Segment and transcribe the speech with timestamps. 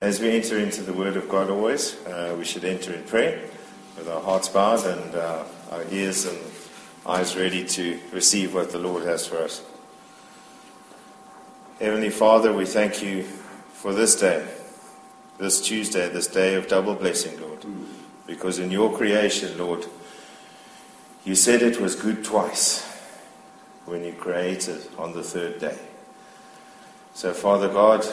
[0.00, 3.42] As we enter into the Word of God always, uh, we should enter in prayer
[3.96, 5.42] with our hearts bowed and uh,
[5.72, 6.38] our ears and
[7.04, 9.60] eyes ready to receive what the Lord has for us.
[11.80, 13.24] Heavenly Father, we thank you
[13.72, 14.46] for this day,
[15.38, 17.66] this Tuesday, this day of double blessing, Lord.
[18.24, 19.84] Because in your creation, Lord,
[21.24, 22.86] you said it was good twice
[23.84, 25.76] when you created on the third day.
[27.14, 28.06] So, Father God,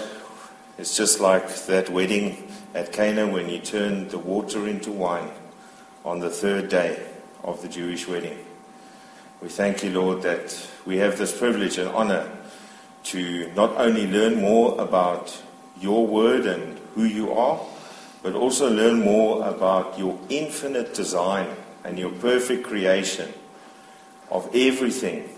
[0.78, 5.32] it's just like that wedding at Cana when you turned the water into wine
[6.04, 7.02] on the third day
[7.44, 8.38] of the Jewish wedding.
[9.42, 12.30] We thank you, Lord, that we have this privilege and honor
[13.06, 15.42] to not only learn more about
[15.80, 17.60] your word and who you are,
[18.22, 23.32] but also learn more about your infinite design and your perfect creation
[24.32, 25.30] of everything,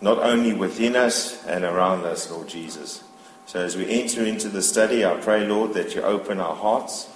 [0.00, 3.02] not only within us and around us, Lord Jesus.
[3.50, 7.10] So as we enter into the study, I pray, Lord, that you open our hearts,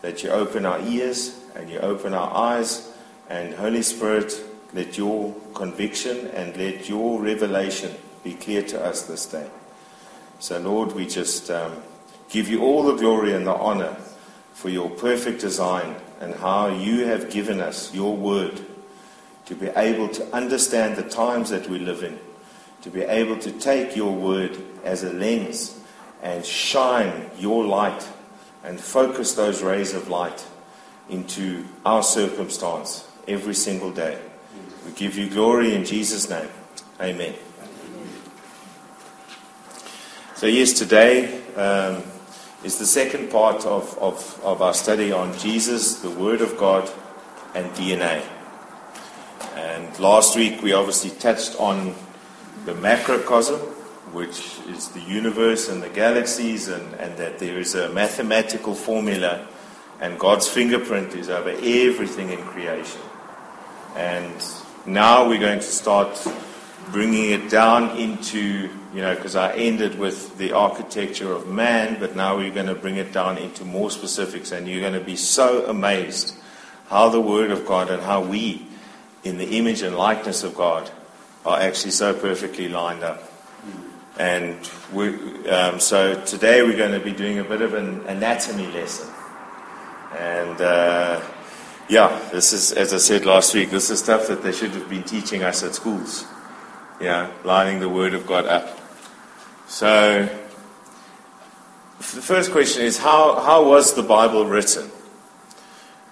[0.00, 2.90] that you open our ears, and you open our eyes.
[3.28, 4.32] And Holy Spirit,
[4.72, 9.46] let your conviction and let your revelation be clear to us this day.
[10.38, 11.76] So, Lord, we just um,
[12.30, 13.94] give you all the glory and the honor
[14.54, 18.58] for your perfect design and how you have given us your word
[19.44, 22.18] to be able to understand the times that we live in,
[22.84, 25.80] to be able to take your word as a lens
[26.22, 28.06] and shine your light
[28.62, 30.44] and focus those rays of light
[31.08, 34.18] into our circumstance every single day.
[34.84, 36.50] We give you glory in Jesus' name.
[37.00, 37.34] Amen.
[40.34, 42.02] So, yes, today um,
[42.64, 46.90] is the second part of, of, of our study on Jesus, the Word of God,
[47.54, 48.22] and DNA.
[49.54, 51.94] And last week we obviously touched on
[52.64, 53.60] the macrocosm,
[54.12, 59.46] which is the universe and the galaxies, and, and that there is a mathematical formula,
[60.00, 63.00] and God's fingerprint is over everything in creation.
[63.96, 64.34] And
[64.86, 66.26] now we're going to start
[66.90, 72.14] bringing it down into, you know, because I ended with the architecture of man, but
[72.14, 75.16] now we're going to bring it down into more specifics, and you're going to be
[75.16, 76.34] so amazed
[76.88, 78.66] how the Word of God and how we,
[79.22, 80.90] in the image and likeness of God,
[81.44, 83.22] are actually so perfectly lined up.
[84.16, 84.58] And
[84.92, 85.08] we,
[85.48, 89.12] um, so today we're going to be doing a bit of an anatomy lesson.
[90.16, 91.20] And uh,
[91.88, 94.88] yeah, this is, as I said last week, this is stuff that they should have
[94.88, 96.24] been teaching us at schools.
[97.00, 98.78] Yeah, lining the Word of God up.
[99.66, 100.28] So
[101.98, 104.90] the first question is how, how was the Bible written?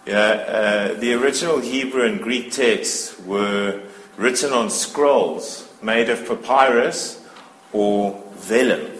[0.04, 3.81] Yeah, uh, the original Hebrew and Greek texts were
[4.16, 7.24] written on scrolls made of papyrus
[7.72, 8.98] or vellum.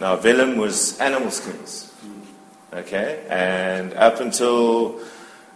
[0.00, 1.92] Now, vellum was animal skins.
[2.72, 3.24] Okay?
[3.28, 5.00] And up until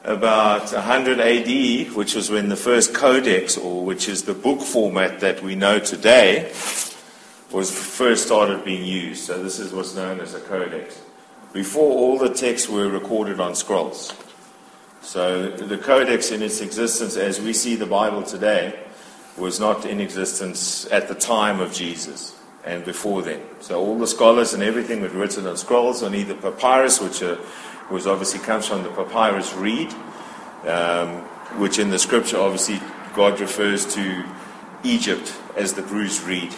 [0.04, 5.20] about 100 AD, which was when the first codex, or which is the book format
[5.20, 6.52] that we know today,
[7.50, 9.24] was first started being used.
[9.24, 11.00] So this is what's known as a codex.
[11.52, 14.12] Before all the texts were recorded on scrolls.
[15.06, 18.76] So the codex in its existence as we see the Bible today
[19.38, 22.34] was not in existence at the time of Jesus
[22.64, 23.40] and before then.
[23.60, 27.36] So all the scholars and everything were written on scrolls on either papyrus, which uh,
[27.88, 29.94] was obviously comes from the papyrus reed,
[30.66, 31.20] um,
[31.60, 32.80] which in the scripture obviously
[33.14, 34.24] God refers to
[34.82, 36.52] Egypt as the bruised reed,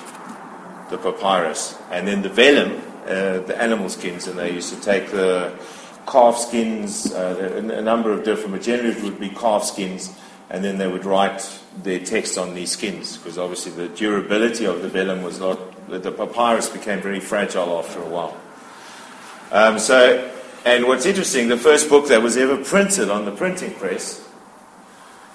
[0.88, 5.10] the papyrus, and then the vellum, uh, the animal skins, and they used to take
[5.10, 5.52] the
[6.08, 10.16] calf skins, uh, a number of different, but generally would be calf skins,
[10.48, 14.80] and then they would write their text on these skins, because obviously the durability of
[14.80, 15.58] the vellum was not,
[15.88, 18.36] the papyrus became very fragile after a while.
[19.52, 20.30] Um, so,
[20.64, 24.26] and what's interesting, the first book that was ever printed on the printing press,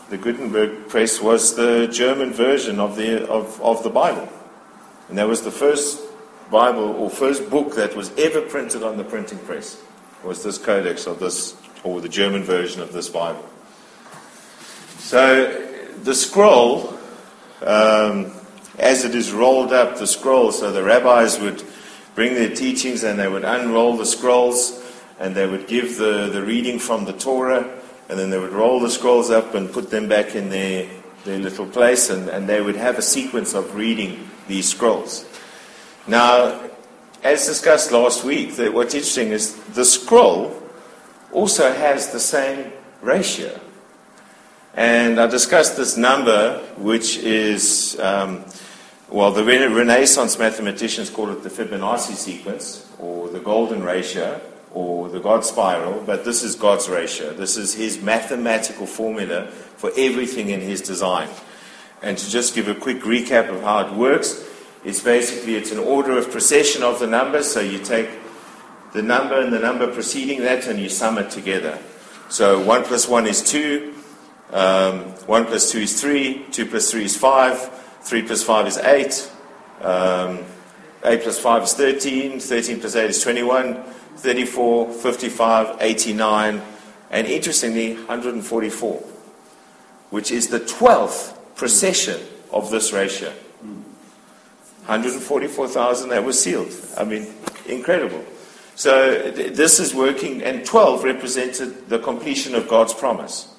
[0.09, 4.27] the Gutenberg press, was the German version of the, of, of the Bible.
[5.09, 6.01] And that was the first
[6.51, 9.81] Bible or first book that was ever printed on the printing press,
[10.23, 13.45] was this codex of this, or the German version of this Bible.
[14.97, 15.51] So
[16.03, 16.97] the scroll,
[17.61, 18.31] um,
[18.79, 21.63] as it is rolled up, the scroll, so the rabbis would
[22.15, 24.81] bring their teachings and they would unroll the scrolls
[25.19, 27.79] and they would give the, the reading from the Torah
[28.09, 30.87] and then they would roll the scrolls up and put them back in their,
[31.25, 35.25] their little place and, and they would have a sequence of reading these scrolls.
[36.07, 36.69] Now,
[37.23, 40.61] as discussed last week, that what's interesting is the scroll
[41.31, 42.71] also has the same
[43.01, 43.59] ratio.
[44.75, 48.43] And I discussed this number, which is, um,
[49.09, 54.41] well, the Renaissance mathematicians call it the Fibonacci sequence, or the golden ratio,
[54.73, 57.31] or the God spiral, but this is God's ratio.
[57.33, 59.47] This is His mathematical formula
[59.77, 61.29] for everything in His design.
[62.01, 64.43] And to just give a quick recap of how it works,
[64.85, 67.51] it's basically it's an order of precession of the numbers.
[67.51, 68.09] So you take
[68.93, 71.79] the number and the number preceding that, and you sum it together.
[72.29, 73.93] So one plus one is two.
[74.51, 76.45] Um, one plus two is three.
[76.51, 77.57] Two plus three is five.
[78.01, 79.31] Three plus five is eight.
[79.81, 80.39] Um,
[81.03, 82.39] eight plus five is thirteen.
[82.39, 83.83] Thirteen plus eight is twenty-one.
[84.17, 86.61] 34, 55, 89,
[87.09, 88.97] and interestingly, 144,
[90.11, 92.21] which is the 12th precession
[92.51, 93.33] of this ratio.
[94.85, 96.73] 144,000 that were sealed.
[96.97, 97.33] I mean,
[97.67, 98.23] incredible.
[98.75, 103.53] So th- this is working, and 12 represented the completion of God's promise.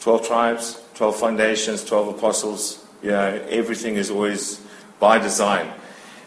[0.00, 2.84] 12 tribes, 12 foundations, 12 apostles.
[3.02, 4.60] You know, everything is always
[5.00, 5.68] by design.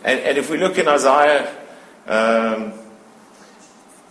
[0.04, 1.56] And, and if we look in Isaiah,
[2.08, 2.74] um,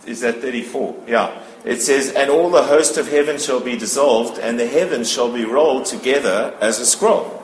[0.05, 1.03] is that 34?
[1.07, 1.41] Yeah.
[1.63, 5.31] It says, And all the host of heaven shall be dissolved, and the heavens shall
[5.31, 7.41] be rolled together as a scroll.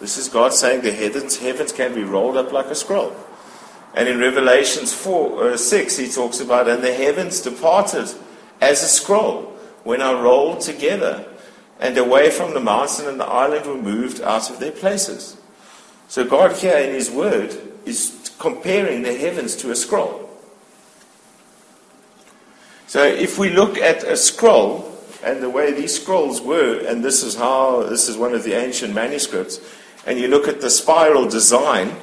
[0.00, 3.14] This is God saying the heavens, heavens can be rolled up like a scroll.
[3.94, 8.08] And in Revelations 4, uh, 6, he talks about, And the heavens departed
[8.60, 9.42] as a scroll
[9.84, 11.26] when I rolled together,
[11.78, 15.36] and away from the mountain and the island were moved out of their places.
[16.08, 20.28] So God here in his word is comparing the heavens to a scroll.
[22.86, 24.92] So if we look at a scroll
[25.22, 28.54] and the way these scrolls were, and this is how this is one of the
[28.54, 29.60] ancient manuscripts,
[30.06, 31.94] and you look at the spiral design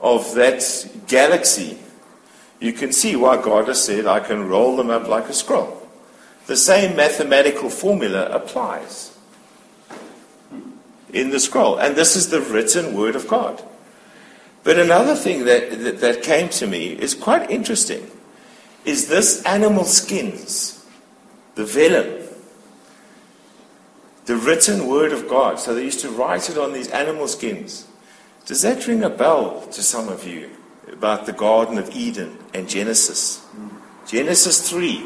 [0.00, 1.78] of that galaxy,
[2.60, 5.86] you can see why God has said, I can roll them up like a scroll.
[6.46, 9.16] The same mathematical formula applies
[11.12, 11.78] in the scroll.
[11.78, 13.62] And this is the written word of God.
[14.62, 18.10] But another thing that, that, that came to me is quite interesting
[18.84, 20.84] is this animal skins,
[21.56, 22.25] the vellum,
[24.26, 25.58] the written word of God.
[25.58, 27.86] So they used to write it on these animal skins.
[28.44, 30.50] Does that ring a bell to some of you
[30.92, 33.44] about the Garden of Eden and Genesis?
[34.06, 34.98] Genesis 3,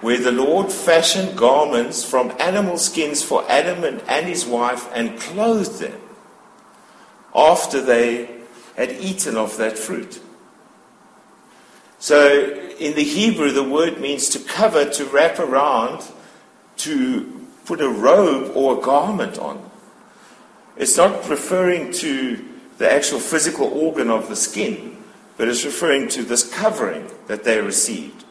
[0.00, 5.18] where the Lord fashioned garments from animal skins for Adam and, and his wife and
[5.18, 6.00] clothed them
[7.34, 8.42] after they
[8.76, 10.20] had eaten of that fruit.
[11.98, 16.04] So in the Hebrew, the word means to cover, to wrap around,
[16.78, 19.70] to put a robe or a garment on.
[20.76, 22.44] It's not referring to
[22.78, 24.96] the actual physical organ of the skin,
[25.36, 28.24] but it's referring to this covering that they received.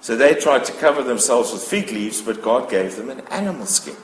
[0.00, 3.66] So they tried to cover themselves with fig leaves, but God gave them an animal
[3.66, 3.96] skin.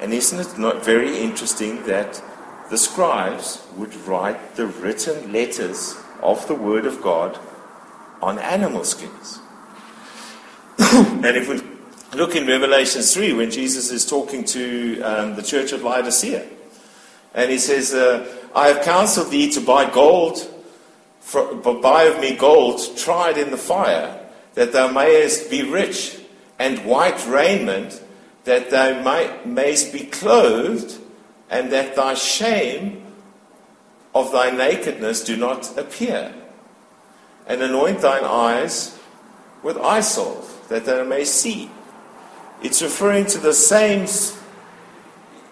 [0.00, 2.22] And isn't it not very interesting that
[2.70, 7.38] the scribes would write the written letters of the Word of God
[8.20, 9.40] on animal skins.
[10.78, 11.60] and if we
[12.12, 16.46] look in Revelation 3, when Jesus is talking to um, the church of Laodicea,
[17.34, 20.38] and he says, uh, I have counseled thee to buy gold,
[21.20, 26.18] for, buy of me gold tried in the fire, that thou mayest be rich,
[26.58, 28.02] and white raiment,
[28.44, 30.98] that thou may, mayest be clothed,
[31.50, 33.04] and that thy shame
[34.14, 36.34] of thy nakedness do not appear
[37.48, 38.98] and anoint thine eyes
[39.62, 41.70] with eye salve, that thou mayest see.
[42.62, 44.06] It's referring to the same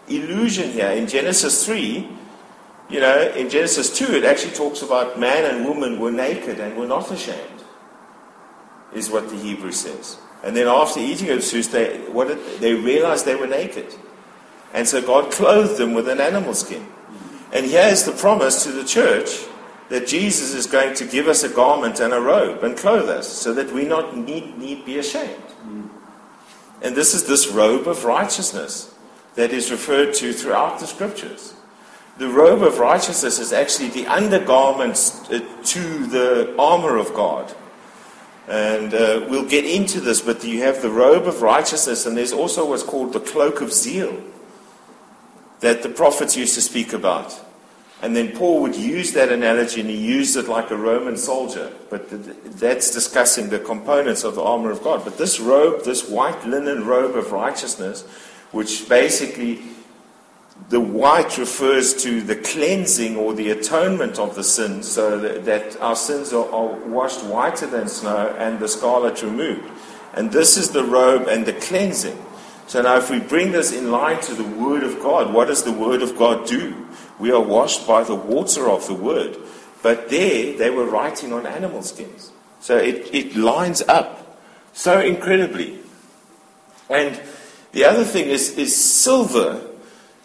[0.08, 2.08] illusion here in Genesis 3.
[2.88, 6.76] You know, in Genesis 2, it actually talks about man and woman were naked and
[6.76, 7.64] were not ashamed,
[8.94, 10.18] is what the Hebrew says.
[10.44, 13.94] And then after eating of the they, what did, they realized they were naked.
[14.72, 16.86] And so God clothed them with an animal skin.
[17.52, 19.46] And here is the promise to the church
[19.88, 23.28] that Jesus is going to give us a garment and a robe and clothe us
[23.28, 25.42] so that we not need, need be ashamed.
[25.64, 25.88] Mm.
[26.83, 28.95] And this is this robe of righteousness
[29.35, 31.54] that is referred to throughout the scriptures.
[32.18, 37.54] The robe of righteousness is actually the undergarments uh, to the armor of God.
[38.49, 42.33] And uh, we'll get into this, but you have the robe of righteousness, and there's
[42.33, 44.23] also what's called the cloak of zeal
[45.61, 47.38] that the prophets used to speak about.
[48.02, 51.72] And then Paul would use that analogy and he used it like a Roman soldier.
[51.88, 52.08] But
[52.58, 55.02] that's discussing the components of the armor of God.
[55.02, 58.02] But this robe, this white linen robe of righteousness,
[58.52, 59.62] which basically
[60.68, 65.96] the white refers to the cleansing or the atonement of the sins, so that, our
[65.96, 69.70] sins are, are washed whiter than snow and the scarlet removed.
[70.12, 72.18] And this is the robe and the cleansing.
[72.66, 75.62] So now, if we bring this in line to the Word of God, what does
[75.62, 76.87] the Word of God do?
[77.18, 79.37] We are washed by the water of the Word.
[79.82, 82.32] But there, they were writing on animal skins.
[82.61, 84.38] So it, it lines up
[84.73, 85.78] so incredibly.
[86.90, 87.20] And
[87.73, 89.62] the other thing is, is silver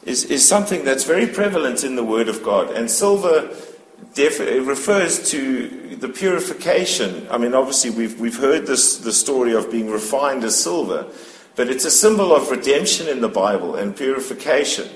[0.03, 2.71] is, is something that's very prevalent in the Word of God.
[2.71, 3.55] And silver
[4.13, 7.27] def- refers to the purification.
[7.29, 11.05] I mean, obviously, we've, we've heard this, the story of being refined as silver,
[11.61, 14.89] but it's a symbol of redemption in the Bible and purification.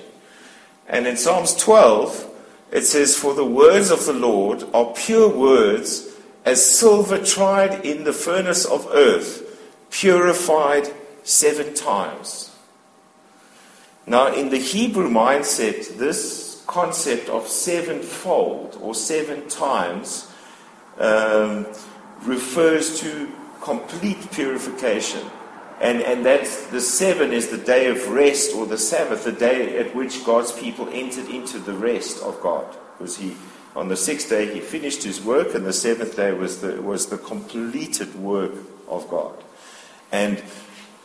[0.87, 2.27] And in Psalms 12,
[2.71, 6.09] it says, For the words of the Lord are pure words,
[6.43, 10.91] as silver tried in the furnace of earth, purified
[11.21, 12.51] seven times.
[14.07, 20.33] Now, in the Hebrew mindset, this concept of sevenfold or seven times
[20.97, 21.67] um,
[22.23, 23.31] refers to
[23.61, 25.29] complete purification.
[25.81, 29.77] And, and that's the seven is the day of rest or the Sabbath, the day
[29.77, 32.65] at which God's people entered into the rest of God.
[32.97, 33.35] Because he,
[33.75, 37.07] on the sixth day, he finished his work, and the seventh day was the, was
[37.07, 38.53] the completed work
[38.87, 39.43] of God.
[40.11, 40.41] And,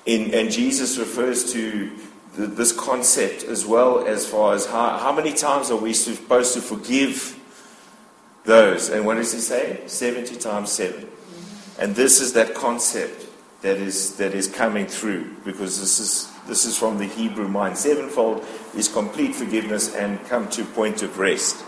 [0.07, 1.91] in, and Jesus refers to
[2.37, 6.55] the, this concept as well as far as how, how many times are we supposed
[6.55, 7.37] to forgive
[8.45, 8.89] those?
[8.89, 9.81] And what does he say?
[9.87, 11.09] 70 times 7.
[11.81, 13.27] And this is that concept
[13.63, 17.77] that is, that is coming through because this is, this is from the Hebrew mind.
[17.77, 21.63] Sevenfold is complete forgiveness and come to point of rest.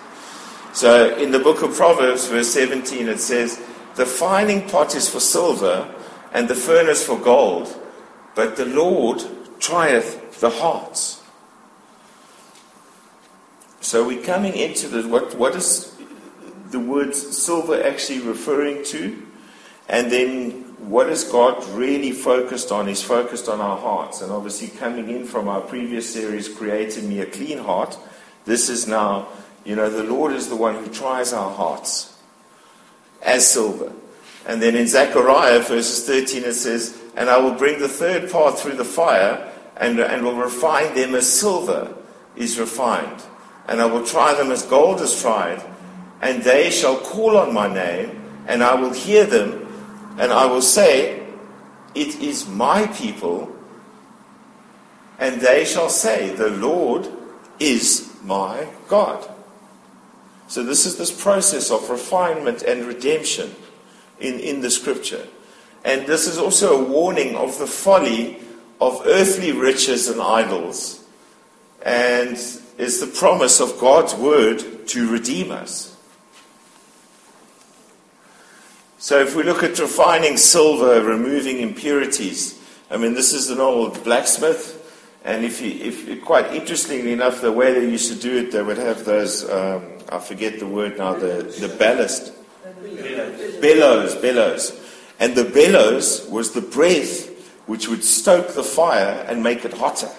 [0.72, 3.60] So in the book of Proverbs, verse 17, it says,
[3.96, 5.92] The fining pot is for silver
[6.32, 7.78] and the furnace for gold,
[8.34, 9.22] but the Lord
[9.58, 11.22] trieth the hearts.
[13.82, 15.94] So we're coming into the what what is
[16.70, 19.26] the word silver actually referring to?
[19.88, 22.88] And then what is God really focused on?
[22.88, 24.20] He's focused on our hearts.
[24.20, 27.96] And obviously, coming in from our previous series, Create in Me a Clean Heart,
[28.46, 29.28] this is now,
[29.64, 32.18] you know, the Lord is the one who tries our hearts
[33.22, 33.92] as silver.
[34.44, 38.58] And then in Zechariah, verses 13, it says, And I will bring the third part
[38.58, 41.94] through the fire, and, and will refine them as silver
[42.34, 43.22] is refined.
[43.68, 45.62] And I will try them as gold is tried,
[46.20, 49.61] and they shall call on my name, and I will hear them
[50.18, 51.26] and I will say,
[51.94, 53.54] It is my people,
[55.18, 57.08] and they shall say, The Lord
[57.58, 59.28] is my God.
[60.48, 63.54] So, this is this process of refinement and redemption
[64.20, 65.26] in, in the scripture.
[65.84, 68.38] And this is also a warning of the folly
[68.80, 71.04] of earthly riches and idols,
[71.84, 72.32] and
[72.78, 75.91] is the promise of God's word to redeem us.
[79.02, 84.04] So if we look at refining silver, removing impurities, I mean, this is an old
[84.04, 84.78] blacksmith.
[85.24, 88.62] And if, you, if quite interestingly enough, the way they used to do it, they
[88.62, 92.32] would have those, um, I forget the word now, the, the ballast.
[93.60, 94.80] Bellows, bellows.
[95.18, 97.28] And the bellows was the breath
[97.66, 100.12] which would stoke the fire and make it hotter.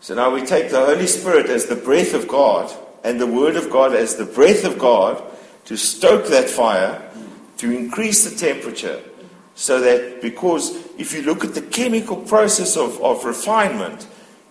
[0.00, 2.74] So now we take the Holy Spirit as the breath of God
[3.04, 5.22] and the Word of God as the breath of God
[5.66, 7.10] to stoke that fire
[7.58, 9.02] to increase the temperature
[9.54, 14.06] so that because if you look at the chemical process of, of refinement,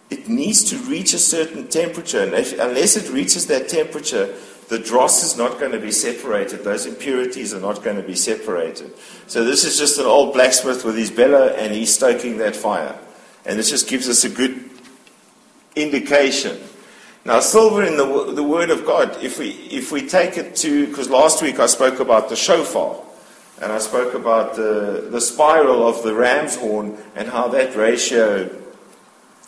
[0.09, 4.33] it needs to reach a certain temperature, and if, unless it reaches that temperature,
[4.69, 6.63] the dross is not going to be separated.
[6.63, 8.93] Those impurities are not going to be separated.
[9.27, 12.97] So this is just an old blacksmith with his bellow, and he's stoking that fire,
[13.45, 14.69] and this just gives us a good
[15.75, 16.59] indication
[17.25, 20.87] now, silver in the, the Word of God, if we, if we take it to,
[20.87, 23.01] because last week I spoke about the shofar,
[23.61, 28.49] and I spoke about the, the spiral of the ram's horn and how that ratio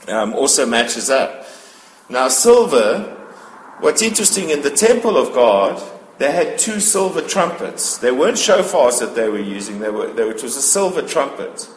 [0.08, 1.48] um, also matches up.
[2.08, 3.02] Now, silver,
[3.82, 5.84] what's interesting in the temple of God,
[6.18, 7.98] they had two silver trumpets.
[7.98, 11.68] They weren't shofars that they were using, they were, they, it was a silver trumpet.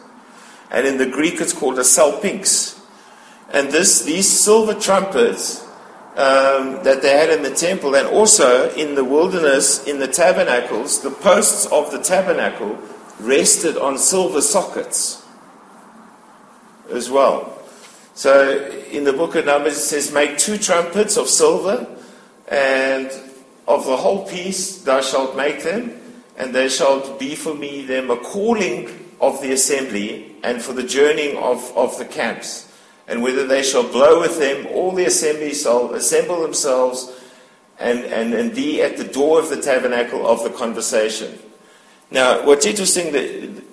[0.71, 2.79] And in the Greek, it's called a salpinx.
[3.51, 5.67] And this, these silver trumpets
[6.19, 11.01] um, that they had in the temple, and also in the wilderness, in the tabernacles,
[11.01, 12.77] the posts of the tabernacle
[13.21, 15.25] rested on silver sockets
[16.91, 17.57] as well.
[18.15, 21.87] So in the book of Numbers, it says, Make two trumpets of silver,
[22.49, 23.09] and
[23.65, 26.01] of the whole piece thou shalt make them,
[26.37, 28.89] and they shall be for me them a calling
[29.21, 32.68] of the assembly, and for the journeying of, of the camps
[33.09, 37.11] and whether they shall blow with them, all the assembly shall assemble themselves
[37.79, 41.39] and, and, and be at the door of the tabernacle of the conversation.
[42.11, 43.63] Now, what's interesting, that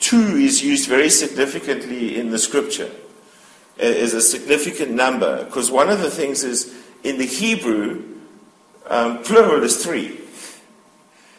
[0.00, 2.90] two is used very significantly in the scripture,
[3.76, 6.74] is a significant number, because one of the things is
[7.04, 8.02] in the Hebrew,
[8.88, 10.18] um, plural is three.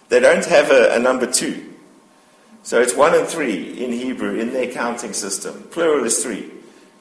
[0.09, 1.73] they don't have a, a number two.
[2.61, 5.63] So it's one and three in Hebrew in their counting system.
[5.71, 6.51] Plural is three.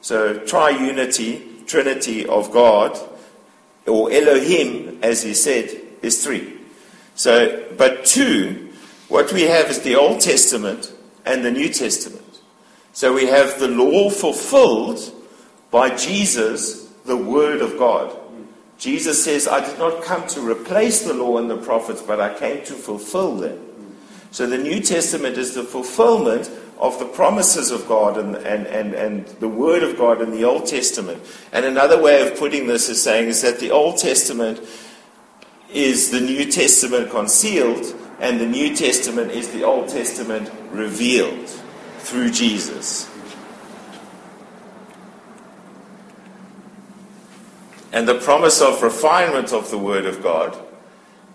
[0.03, 2.99] So triunity, trinity of God,
[3.87, 6.57] or Elohim, as he said, is three.
[7.15, 8.73] So, but two,
[9.07, 10.91] what we have is the Old Testament
[11.25, 12.41] and the New Testament.
[12.91, 14.99] So we have the law fulfilled
[15.71, 18.13] by Jesus, the Word of God.
[18.77, 22.37] Jesus says, I did not come to replace the law and the prophets, but I
[22.37, 23.57] came to fulfill them.
[24.31, 26.49] So the New Testament is the fulfillment
[26.79, 30.43] of the promises of God and, and, and, and the Word of God in the
[30.43, 31.21] Old Testament.
[31.51, 34.59] And another way of putting this is saying is that the Old Testament
[35.71, 41.49] is the New Testament concealed, and the New Testament is the Old Testament revealed
[41.99, 43.09] through Jesus.
[47.91, 50.55] And the promise of refinement of the Word of God.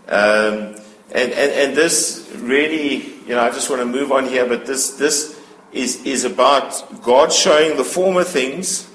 [0.09, 0.76] Um,
[1.11, 4.64] and, and, and this really, you know, I just want to move on here, but
[4.64, 5.38] this, this
[5.70, 8.88] is, is about God showing the former things,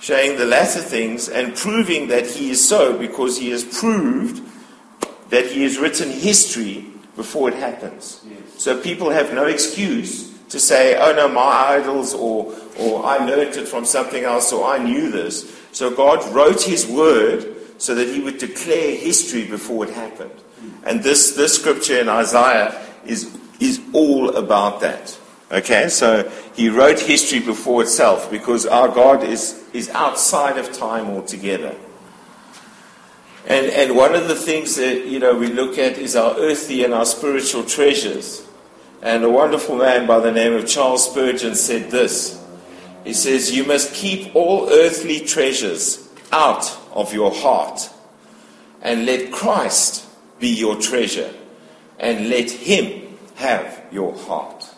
[0.00, 4.42] showing the latter things, and proving that He is so because He has proved
[5.28, 8.24] that He has written history before it happens.
[8.26, 8.38] Yes.
[8.56, 13.56] So people have no excuse to say, oh no, my idols, or, or I learned
[13.56, 15.54] it from something else, or I knew this.
[15.72, 20.40] So God wrote His word so that He would declare history before it happened.
[20.60, 20.70] Hmm.
[20.86, 25.18] And this, this scripture in Isaiah is, is all about that.
[25.50, 31.06] Okay, so he wrote history before itself because our God is, is outside of time
[31.06, 31.74] altogether.
[33.46, 36.84] And, and one of the things that, you know, we look at is our earthly
[36.84, 38.44] and our spiritual treasures.
[39.02, 42.42] And a wonderful man by the name of Charles Spurgeon said this.
[43.04, 47.88] He says, You must keep all earthly treasures out of your heart
[48.82, 50.08] and let Christ
[50.40, 51.32] be your treasure
[52.00, 53.05] and let Him
[53.36, 54.70] have your heart.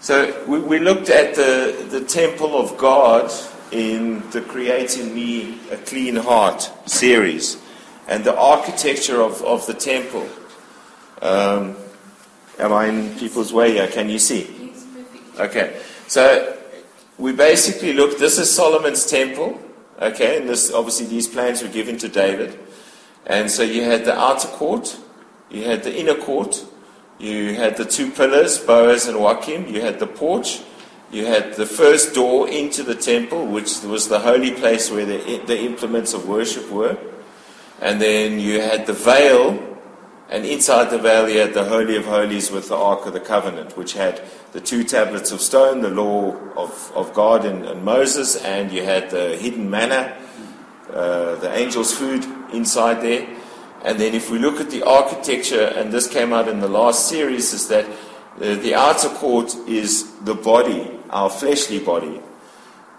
[0.00, 3.30] So we, we looked at the, the temple of God
[3.70, 7.58] in the Create in Me a Clean Heart series
[8.08, 10.28] and the architecture of, of the temple.
[11.22, 11.76] Um,
[12.58, 13.86] am I in people's way here?
[13.86, 14.72] Can you see?
[15.38, 15.80] Okay.
[16.08, 16.56] So
[17.18, 19.60] we basically looked, this is Solomon's temple.
[20.00, 22.58] Okay, and this obviously these plans were given to David.
[23.26, 24.98] And so you had the outer court,
[25.50, 26.64] you had the inner court,
[27.20, 29.68] you had the two pillars, Boaz and Joachim.
[29.68, 30.62] You had the porch.
[31.12, 35.42] You had the first door into the temple, which was the holy place where the,
[35.46, 36.96] the implements of worship were.
[37.82, 39.69] And then you had the veil,
[40.30, 43.76] and inside the valley had the Holy of Holies with the Ark of the Covenant,
[43.76, 48.36] which had the two tablets of stone, the law of, of God and, and Moses,
[48.36, 50.16] and you had the hidden manna,
[50.92, 53.26] uh, the angel's food inside there.
[53.82, 57.08] And then if we look at the architecture, and this came out in the last
[57.08, 57.86] series, is that
[58.38, 62.20] the, the outer court is the body, our fleshly body.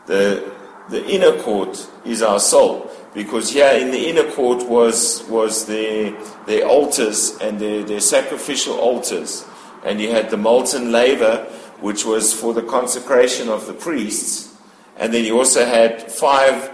[0.08, 0.52] The,
[0.90, 2.91] the inner court is our soul.
[3.14, 6.12] Because here in the inner court was, was their,
[6.46, 9.46] their altars and their, their sacrificial altars.
[9.84, 11.46] And you had the molten laver,
[11.82, 14.56] which was for the consecration of the priests.
[14.98, 16.72] And then you also had five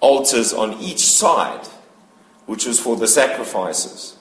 [0.00, 1.66] altars on each side
[2.46, 4.16] which was for the sacrifices.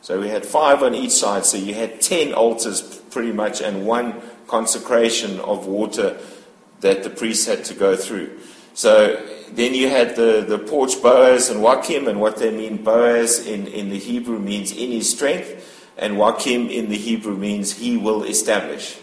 [0.00, 3.86] So we had five on each side, so you had ten altars pretty much, and
[3.86, 6.18] one consecration of water
[6.80, 8.38] that the priests had to go through.
[8.74, 13.46] So then you had the, the porch Boaz and Joachim, and what they mean Boaz
[13.46, 17.96] in, in the Hebrew means in his strength, and Joachim in the Hebrew means he
[17.96, 18.98] will establish.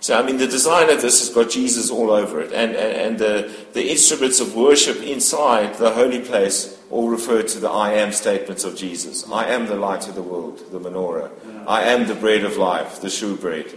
[0.00, 2.52] So, I mean, the design of this has got Jesus all over it.
[2.52, 7.58] And, and, and the, the instruments of worship inside the holy place all refer to
[7.60, 9.30] the I am statements of Jesus.
[9.30, 11.30] I am the light of the world, the menorah.
[11.66, 13.74] I am the bread of life, the shewbread.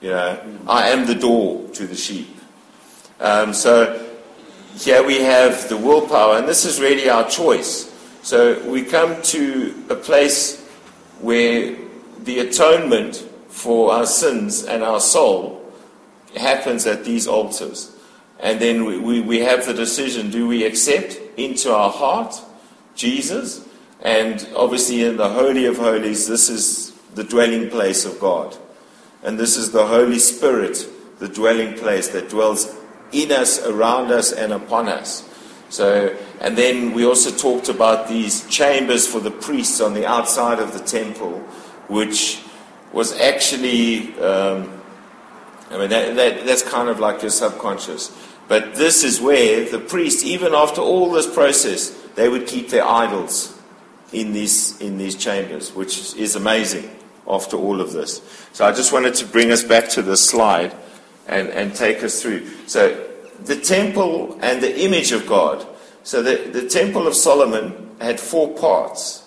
[0.00, 2.36] You know, I am the door to the sheep.
[3.20, 4.05] Um, so,
[4.76, 7.92] here we have the willpower, and this is really our choice.
[8.22, 10.62] So, we come to a place
[11.20, 11.76] where
[12.22, 13.16] the atonement
[13.48, 15.64] for our sins and our soul
[16.36, 17.96] happens at these altars.
[18.38, 22.38] And then we, we, we, have the decision do we accept into our heart
[22.94, 23.66] Jesus?
[24.02, 28.56] And obviously, in the Holy of Holies, this is the dwelling place of God.
[29.22, 30.86] And this is the Holy Spirit,
[31.18, 32.75] the dwelling place that dwells
[33.12, 35.28] in us, around us, and upon us.
[35.68, 40.58] So, and then we also talked about these chambers for the priests on the outside
[40.58, 41.40] of the temple,
[41.88, 42.40] which
[42.92, 44.80] was actually, um,
[45.70, 48.16] I mean, that, that, that's kind of like your subconscious.
[48.48, 52.84] But this is where the priest, even after all this process, they would keep their
[52.84, 53.58] idols
[54.12, 56.90] in these, in these chambers, which is amazing
[57.28, 58.22] after all of this.
[58.52, 60.72] So I just wanted to bring us back to this slide
[61.28, 62.46] and, and take us through.
[62.66, 63.08] So
[63.44, 65.66] the temple and the image of God.
[66.02, 69.26] So the, the temple of Solomon had four parts.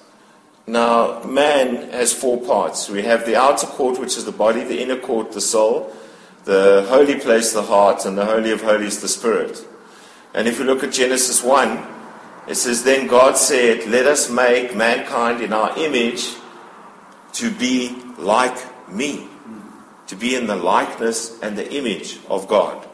[0.67, 2.89] Now, man has four parts.
[2.89, 5.91] We have the outer court, which is the body, the inner court, the soul,
[6.45, 9.65] the holy place, the heart, and the holy of holies, the spirit.
[10.33, 11.85] And if you look at Genesis 1,
[12.47, 16.35] it says, Then God said, Let us make mankind in our image
[17.33, 18.57] to be like
[18.89, 19.27] me,
[20.09, 22.87] to be in the likeness and the image of God.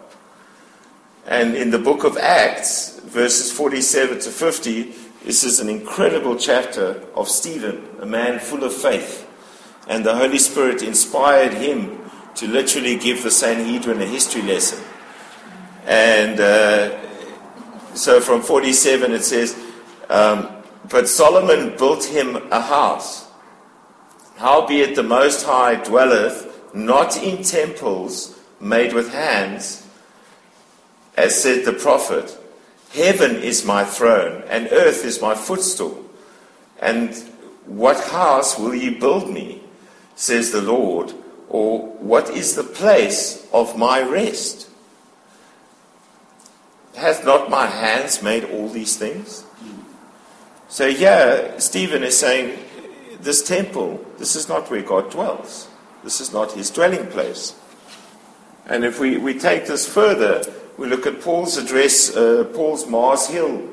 [1.25, 7.01] And in the book of Acts, verses 47 to 50, this is an incredible chapter
[7.15, 9.25] of Stephen, a man full of faith.
[9.87, 12.01] And the Holy Spirit inspired him
[12.35, 14.83] to literally give the Sanhedrin a history lesson.
[15.85, 16.99] And uh,
[17.95, 19.57] so from 47 it says,
[20.09, 20.49] um,
[20.89, 23.25] But Solomon built him a house.
[24.35, 29.87] Howbeit the Most High dwelleth not in temples made with hands,
[31.17, 32.37] as said the prophet.
[32.91, 36.03] Heaven is my throne, and earth is my footstool.
[36.79, 37.15] And
[37.65, 39.61] what house will ye build me,
[40.15, 41.13] says the Lord,
[41.49, 44.69] or what is the place of my rest?
[46.95, 49.43] Hath not my hands made all these things?
[50.67, 52.57] So, yeah, Stephen is saying,
[53.21, 55.67] this temple, this is not where God dwells.
[56.05, 57.55] This is not his dwelling place.
[58.67, 60.43] And if we, we take this further,
[60.77, 63.67] we look at Paul's address, uh, Paul's Mars Hill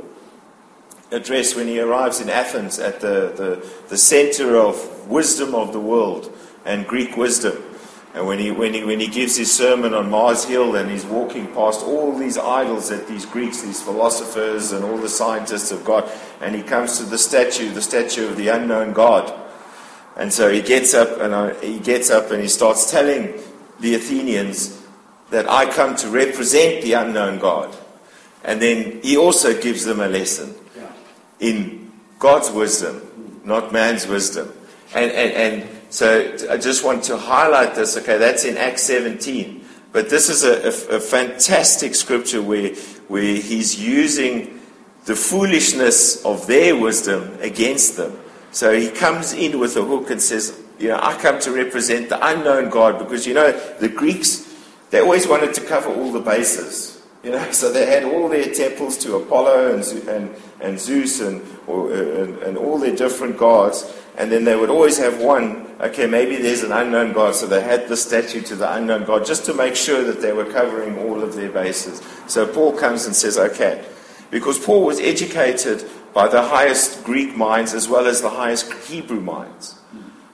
[1.11, 5.79] address when he arrives in Athens at the, the, the center of wisdom of the
[5.79, 7.63] world and Greek wisdom.
[8.15, 11.05] And when he, when, he, when he gives his sermon on Mars Hill and he's
[11.05, 15.85] walking past all these idols that these Greeks, these philosophers, and all the scientists have
[15.85, 19.39] got, and he comes to the statue, the statue of the unknown God.
[20.17, 23.35] And so he gets up and uh, he gets up and he starts telling
[23.81, 24.81] the Athenians
[25.31, 27.75] that I come to represent the unknown God.
[28.45, 30.55] And then he also gives them a lesson
[31.41, 34.53] in God's wisdom, not man's wisdom.
[34.95, 37.97] And, and, and so I just want to highlight this.
[37.97, 39.65] Okay, that's in Acts 17.
[39.93, 42.75] But this is a, a, a fantastic scripture where,
[43.09, 44.61] where he's using
[45.05, 48.19] the foolishness of their wisdom against them.
[48.53, 52.09] So he comes in with a hook and says, You know, I come to represent
[52.09, 54.53] the unknown God because, you know, the Greeks
[54.93, 57.03] they always wanted to cover all the bases.
[57.25, 61.43] You know, so they had all their temples to Apollo and, and, and Zeus and,
[61.67, 65.67] or, and, and all their different gods, and then they would always have one.
[65.81, 69.25] Okay, maybe there's an unknown god, so they had the statue to the unknown god
[69.25, 72.03] just to make sure that they were covering all of their bases.
[72.29, 73.85] So Paul comes and says, okay,
[74.31, 79.21] because Paul was educated by the highest Greek minds as well as the highest Hebrew
[79.21, 79.79] minds.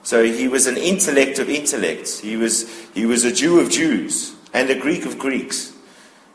[0.03, 2.19] So he was an intellect of intellects.
[2.19, 5.73] He was, he was a Jew of Jews and a Greek of Greeks.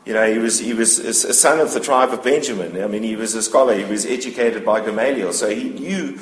[0.05, 2.81] You know, he was, he was a son of the tribe of Benjamin.
[2.81, 3.75] I mean, he was a scholar.
[3.75, 5.33] He was educated by Gamaliel.
[5.33, 6.19] So he knew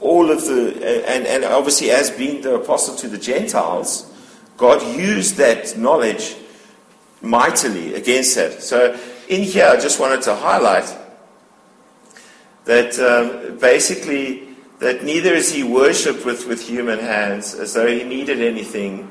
[0.00, 4.12] all of the, and, and obviously, as being the apostle to the Gentiles,
[4.56, 6.36] God used that knowledge
[7.20, 8.60] mightily against that.
[8.62, 8.98] So
[9.28, 10.92] in here, I just wanted to highlight
[12.64, 14.48] that um, basically,
[14.78, 19.10] that neither is he worshipped with, with human hands as though he needed anything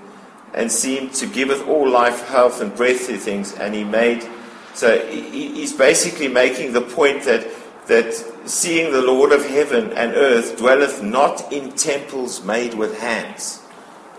[0.54, 3.54] and seemed to giveth all life, health, and breath to things.
[3.54, 4.28] And he made,
[4.74, 7.48] so he's basically making the point that,
[7.88, 8.14] that
[8.46, 13.62] seeing the Lord of heaven and earth dwelleth not in temples made with hands,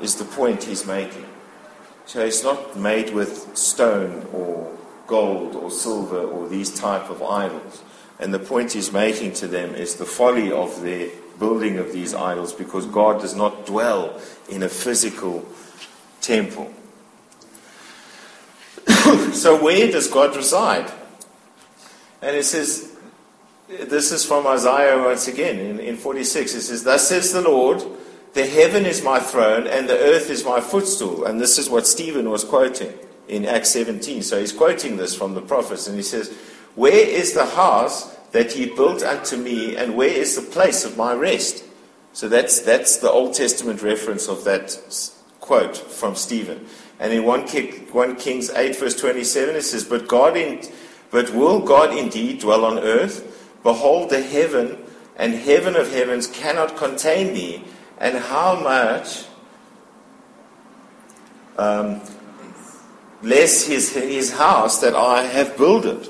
[0.01, 1.27] is the point he's making.
[2.07, 7.83] So it's not made with stone or gold or silver or these type of idols.
[8.22, 12.14] And the point he's making to them is the folly of the building of these
[12.14, 15.44] idols because God does not dwell in a physical
[16.20, 16.72] temple.
[19.32, 20.88] so, where does God reside?
[22.22, 22.96] And it says,
[23.68, 26.54] this is from Isaiah once again in, in 46.
[26.54, 27.82] It says, Thus says the Lord,
[28.35, 31.24] the heaven is my throne and the earth is my footstool.
[31.24, 32.92] And this is what Stephen was quoting
[33.26, 34.22] in Acts 17.
[34.22, 36.32] So he's quoting this from the prophets and he says,
[36.74, 40.96] Where is the house that ye built unto me, and where is the place of
[40.96, 41.64] my rest?
[42.12, 44.78] So that's, that's the Old Testament reference of that
[45.40, 46.66] quote from Stephen.
[46.98, 50.62] And in 1, King, 1 Kings 8, verse 27, it says, But God in,
[51.11, 53.28] but will God indeed dwell on earth?
[53.62, 54.78] Behold, the heaven
[55.16, 57.64] and heaven of heavens cannot contain thee,
[57.98, 59.24] and how much
[61.58, 62.00] um,
[63.22, 66.08] less his, his house that I have builded.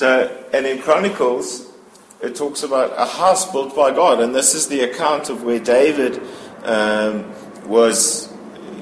[0.00, 1.70] So, and in Chronicles,
[2.22, 5.58] it talks about a house built by God, and this is the account of where
[5.58, 6.22] David
[6.64, 7.30] um,
[7.66, 8.32] was,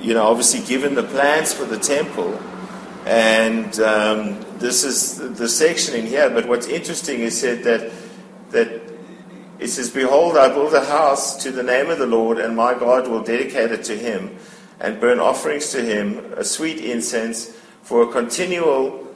[0.00, 2.40] you know, obviously given the plans for the temple,
[3.04, 6.30] and um, this is the section in here.
[6.30, 7.90] But what's interesting is said that
[8.52, 8.80] that
[9.58, 12.74] it says, "Behold, I build a house to the name of the Lord, and my
[12.74, 14.36] God will dedicate it to Him,
[14.78, 19.07] and burn offerings to Him, a sweet incense for a continual."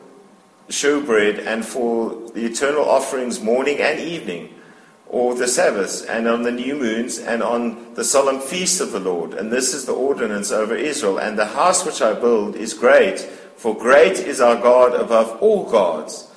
[0.69, 4.55] Showbread and for the eternal offerings morning and evening,
[5.07, 9.01] or the Sabbaths, and on the new moons, and on the solemn feasts of the
[9.01, 9.35] Lord.
[9.35, 11.19] And this is the ordinance over Israel.
[11.19, 13.21] And the house which I build is great,
[13.57, 16.31] for great is our God above all gods,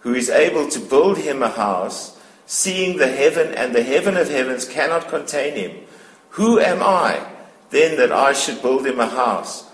[0.00, 4.30] who is able to build him a house, seeing the heaven and the heaven of
[4.30, 5.84] heavens cannot contain him.
[6.30, 7.26] Who am I,
[7.68, 9.70] then, that I should build him a house?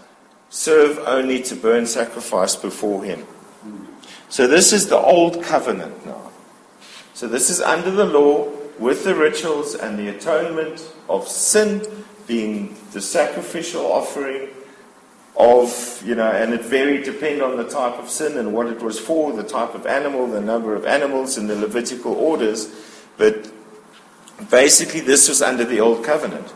[0.50, 3.24] Serve only to burn sacrifice before him.
[4.28, 6.30] So this is the old covenant now.
[7.14, 11.82] So this is under the law with the rituals and the atonement of sin
[12.26, 14.48] being the sacrificial offering
[15.36, 18.82] of, you know, and it varied depending on the type of sin and what it
[18.82, 22.70] was for, the type of animal, the number of animals in the Levitical orders.
[23.16, 23.50] But
[24.50, 26.52] basically, this was under the Old Covenant.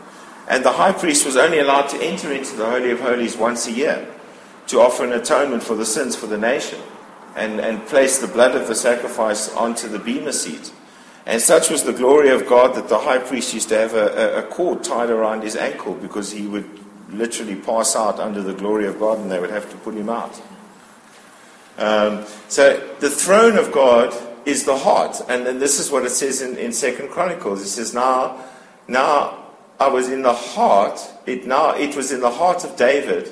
[0.47, 3.67] And the high priest was only allowed to enter into the Holy of Holies once
[3.67, 4.07] a year
[4.67, 6.79] to offer an atonement for the sins for the nation
[7.35, 10.71] and, and place the blood of the sacrifice onto the bema seat.
[11.25, 14.39] And such was the glory of God that the high priest used to have a,
[14.39, 16.67] a, cord tied around his ankle because he would
[17.09, 20.09] literally pass out under the glory of God and they would have to put him
[20.09, 20.41] out.
[21.77, 24.13] Um, so the throne of God
[24.45, 25.21] is the heart.
[25.29, 27.61] And, and this is what it says in, in Second Chronicles.
[27.61, 28.43] It says, Now
[28.87, 29.45] now
[29.79, 33.31] I was in the heart, it now it was in the heart of David,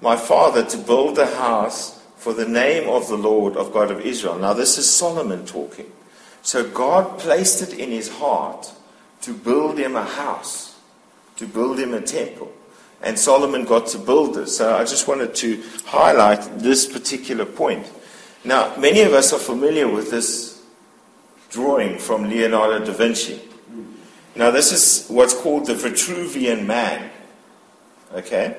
[0.00, 1.93] my father, to build a house
[2.24, 4.38] for the name of the Lord of God of Israel.
[4.38, 5.92] Now, this is Solomon talking.
[6.40, 8.72] So, God placed it in his heart
[9.20, 10.74] to build him a house,
[11.36, 12.50] to build him a temple.
[13.02, 14.56] And Solomon got to build this.
[14.56, 17.92] So, I just wanted to highlight this particular point.
[18.42, 20.62] Now, many of us are familiar with this
[21.50, 23.38] drawing from Leonardo da Vinci.
[24.34, 27.10] Now, this is what's called the Vitruvian Man.
[28.14, 28.56] Okay?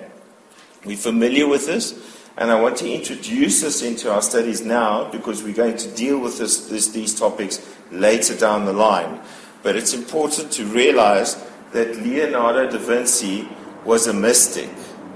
[0.85, 2.14] We're familiar with this.
[2.37, 6.19] And I want to introduce this into our studies now because we're going to deal
[6.19, 9.21] with this, this, these topics later down the line.
[9.63, 13.47] But it's important to realize that Leonardo da Vinci
[13.85, 14.69] was a mystic,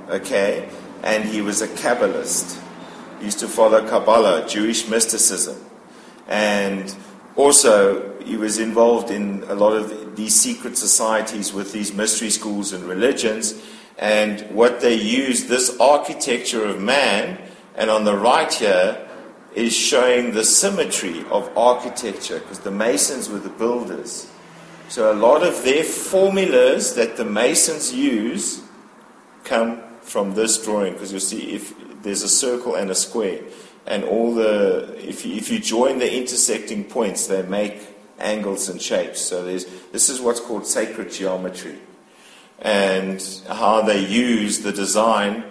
[0.10, 0.70] okay?
[1.04, 2.62] And he was a Kabbalist.
[3.20, 5.58] He used to follow Kabbalah, Jewish mysticism.
[6.28, 6.96] And
[7.36, 12.74] also, he was involved in a lot of these secret societies with these mystery schools
[12.74, 13.62] and religions.
[14.00, 17.38] And what they use, this architecture of man,
[17.76, 19.06] and on the right here
[19.54, 24.32] is showing the symmetry of architecture, because the Masons were the builders.
[24.88, 28.62] So a lot of their formulas that the Masons use
[29.44, 33.42] come from this drawing, because you'll see if there's a circle and a square,
[33.86, 37.82] and all the if you, if you join the intersecting points, they make
[38.18, 39.20] angles and shapes.
[39.20, 41.78] So there's this is what's called sacred geometry
[42.62, 45.44] and how they use the design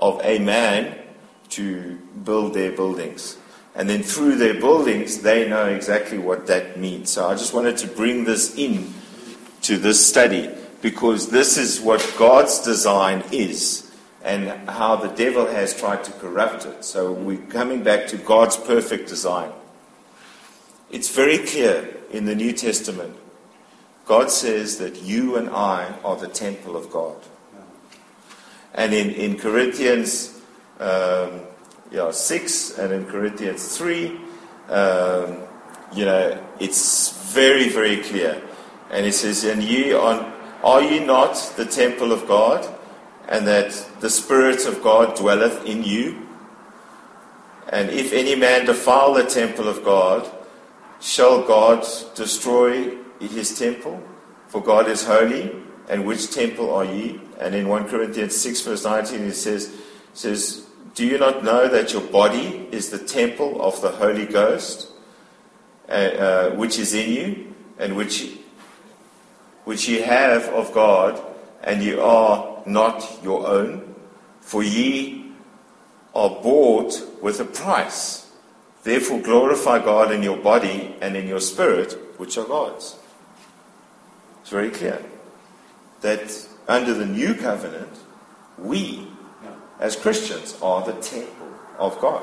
[0.00, 0.98] of a man
[1.50, 3.36] to build their buildings.
[3.74, 7.10] And then through their buildings, they know exactly what that means.
[7.10, 8.92] So I just wanted to bring this in
[9.62, 10.50] to this study
[10.82, 13.90] because this is what God's design is
[14.22, 16.84] and how the devil has tried to corrupt it.
[16.84, 19.50] So we're coming back to God's perfect design.
[20.90, 23.16] It's very clear in the New Testament
[24.06, 27.16] God says that you and I are the temple of God.
[28.74, 30.40] And in, in Corinthians
[30.80, 31.40] um,
[31.90, 34.08] yeah, 6 and in Corinthians 3,
[34.68, 35.38] um,
[35.94, 38.42] you know, it's very, very clear.
[38.90, 42.68] And it says, And ye are, are ye not the temple of God,
[43.28, 46.26] and that the Spirit of God dwelleth in you?
[47.68, 50.30] And if any man defile the temple of God,
[51.00, 54.02] shall God destroy his temple,
[54.48, 55.54] for God is holy,
[55.88, 57.20] and which temple are ye?
[57.40, 59.74] And in 1 Corinthians 6, verse 19, it says,
[60.12, 64.88] says, Do you not know that your body is the temple of the Holy Ghost,
[65.88, 68.30] uh, uh, which is in you, and which,
[69.64, 71.20] which ye have of God,
[71.62, 73.94] and ye are not your own?
[74.40, 75.32] For ye
[76.14, 78.30] are bought with a price.
[78.84, 82.96] Therefore glorify God in your body and in your spirit, which are God's.
[84.44, 85.02] It's very clear
[86.02, 87.88] that under the new covenant,
[88.58, 89.08] We,
[89.80, 92.22] as Christians, are the temple of God.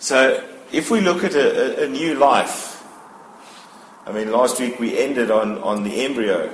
[0.00, 2.82] So, if we look at a, a, new life,
[4.06, 6.50] I mean, last week we ended on, on the embryo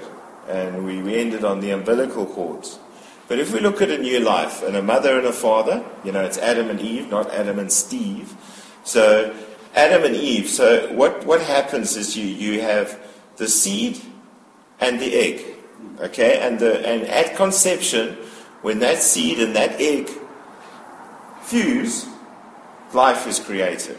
[0.48, 2.80] and we, we ended on the umbilical cords.
[3.28, 6.10] But if we look at a new life and a mother and a father, you
[6.10, 8.34] know, it's Adam and Eve, not Adam and Steve.
[8.82, 9.32] So,
[9.76, 10.48] Adam and Eve.
[10.48, 13.00] So, what, what happens is you, you have
[13.36, 14.00] the seed
[14.80, 15.44] and the egg.
[16.00, 16.40] Okay?
[16.40, 18.16] And, the, and at conception,
[18.62, 20.08] when that seed and that egg
[21.42, 22.06] fuse,
[22.92, 23.98] life is created.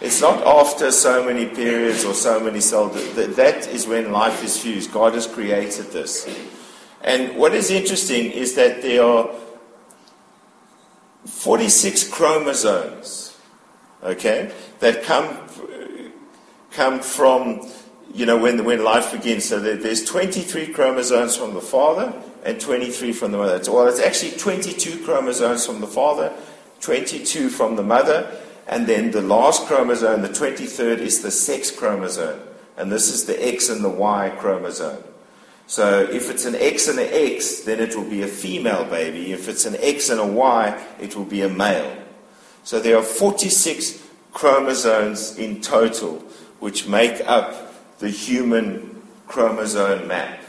[0.00, 2.92] It's not after so many periods or so many cells.
[3.14, 4.92] That, That is when life is fused.
[4.92, 6.28] God has created this.
[7.02, 9.30] And what is interesting is that there are
[11.26, 13.36] 46 chromosomes,
[14.02, 15.38] okay, that come,
[16.70, 17.68] come from,
[18.14, 19.44] you know, when, when life begins.
[19.44, 23.60] So there's 23 chromosomes from the father and 23 from the mother.
[23.70, 26.32] Well, it's actually 22 chromosomes from the father
[26.84, 28.30] 22 from the mother,
[28.66, 32.38] and then the last chromosome, the 23rd, is the sex chromosome.
[32.76, 35.02] And this is the X and the Y chromosome.
[35.66, 39.32] So if it's an X and an X, then it will be a female baby.
[39.32, 41.96] If it's an X and a Y, it will be a male.
[42.64, 46.18] So there are 46 chromosomes in total,
[46.60, 47.63] which make up
[47.98, 50.40] the human chromosome map.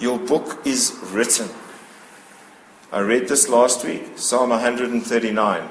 [0.00, 1.48] Your book is written.
[2.90, 5.68] I read this last week, Psalm 139.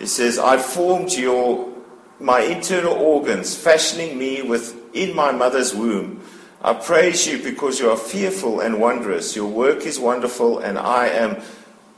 [0.00, 1.72] It says, I formed your
[2.18, 6.22] my internal organs, fashioning me within my mother's womb.
[6.62, 9.34] I praise you because you are fearful and wondrous.
[9.34, 11.40] Your work is wonderful, and I am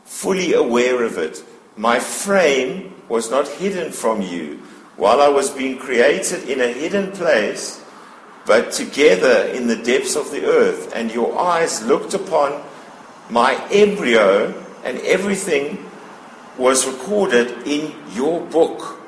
[0.04, 1.44] fully aware of it.
[1.76, 4.60] My frame was not hidden from you
[4.96, 7.84] while I was being created in a hidden place
[8.46, 12.62] but together in the depths of the earth, and your eyes looked upon
[13.30, 14.52] my embryo,
[14.84, 15.78] and everything
[16.58, 19.00] was recorded in your book.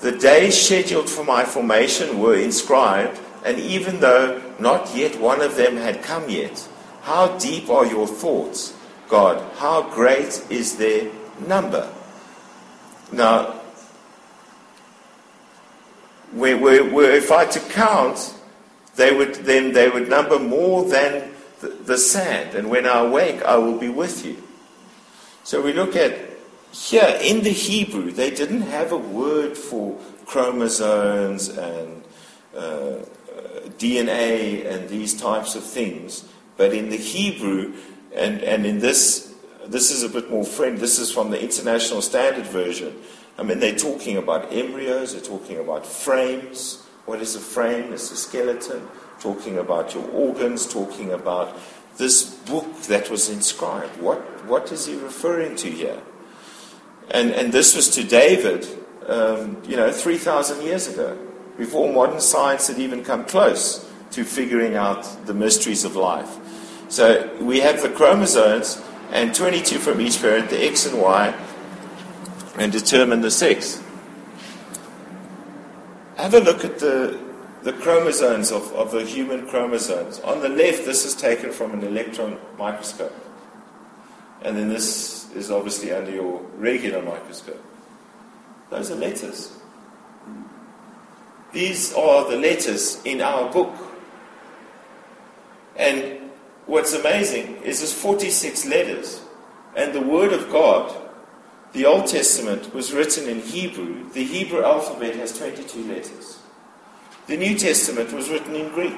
[0.00, 5.56] The days scheduled for my formation were inscribed, and even though not yet one of
[5.56, 6.68] them had come yet,
[7.02, 8.74] how deep are your thoughts,
[9.08, 9.42] God?
[9.56, 11.10] How great is their
[11.46, 11.92] number?
[13.16, 13.60] Now,
[16.36, 18.34] if I to count
[18.96, 22.54] they would then they would number more than the, the sand.
[22.54, 24.36] And when I awake, I will be with you.
[25.42, 26.18] So we look at
[26.72, 32.04] here in the Hebrew, they didn't have a word for chromosomes and
[32.56, 32.98] uh
[33.78, 36.24] DNA and these types of things.
[36.56, 37.74] But in the Hebrew,
[38.14, 39.33] and, and in this,
[39.66, 42.96] this is a bit more friend, this is from the International Standard Version.
[43.38, 47.92] I mean, they're talking about embryos, they're talking about frames, what is a frame?
[47.92, 48.88] It's a skeleton,
[49.20, 51.56] talking about your organs, talking about
[51.96, 54.00] this book that was inscribed.
[54.00, 56.00] What, what is he referring to here?
[57.10, 58.66] And, and this was to David,
[59.06, 61.18] um, you know, 3,000 years ago,
[61.58, 66.38] before modern science had even come close to figuring out the mysteries of life.
[66.88, 68.82] So we have the chromosomes
[69.14, 71.32] and 22 from each parent, the X and Y,
[72.58, 73.80] and determine the sex.
[76.16, 77.18] Have a look at the,
[77.62, 80.18] the chromosomes of, of the human chromosomes.
[80.20, 83.14] On the left, this is taken from an electron microscope.
[84.42, 87.64] And then this is obviously under your regular microscope.
[88.70, 89.56] Those are letters.
[91.52, 93.74] These are the letters in our book.
[95.76, 96.23] And
[96.66, 99.22] what's amazing is there's 46 letters.
[99.76, 100.94] And the Word of God
[101.74, 104.08] the Old Testament was written in Hebrew.
[104.10, 106.38] The Hebrew alphabet has 22 letters.
[107.26, 108.96] The New Testament was written in Greek.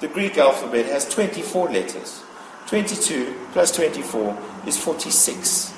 [0.00, 2.22] The Greek alphabet has 24 letters.
[2.68, 5.74] 22 plus 24 is 46.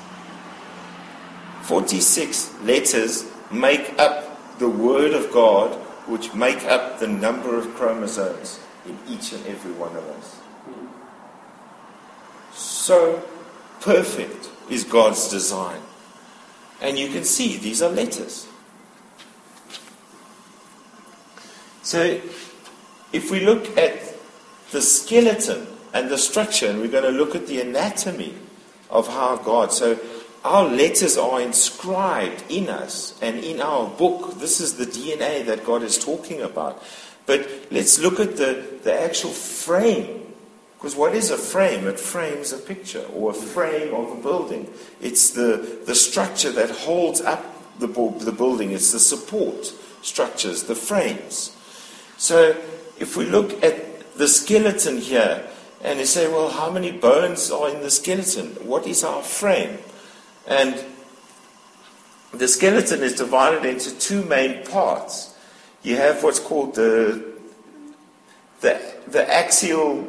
[1.63, 5.75] 46 letters make up the Word of God,
[6.07, 10.38] which make up the number of chromosomes in each and every one of us.
[12.79, 13.21] So
[13.81, 15.81] perfect is God's design.
[16.81, 18.47] And you can see these are letters.
[21.83, 22.21] So,
[23.11, 23.99] if we look at
[24.71, 28.33] the skeleton and the structure, and we're going to look at the anatomy
[28.89, 29.99] of how God, so
[30.45, 34.39] our letters are inscribed in us and in our book.
[34.39, 36.81] This is the DNA that God is talking about.
[37.25, 40.18] But let's look at the, the actual frame
[40.79, 41.87] because what is a frame?
[41.87, 44.71] It frames a picture or a frame of a building.
[45.01, 47.43] It's the, the structure that holds up
[47.79, 51.53] the, the building, it's the support structures, the frames.
[52.15, 52.55] So
[52.97, 55.45] if we look at the skeleton here,
[55.81, 58.51] and you say, well, how many bones are in the skeleton?
[58.65, 59.79] What is our frame?
[60.47, 60.81] And
[62.33, 65.35] the skeleton is divided into two main parts.
[65.83, 67.33] You have what's called the,
[68.61, 70.07] the, the axial,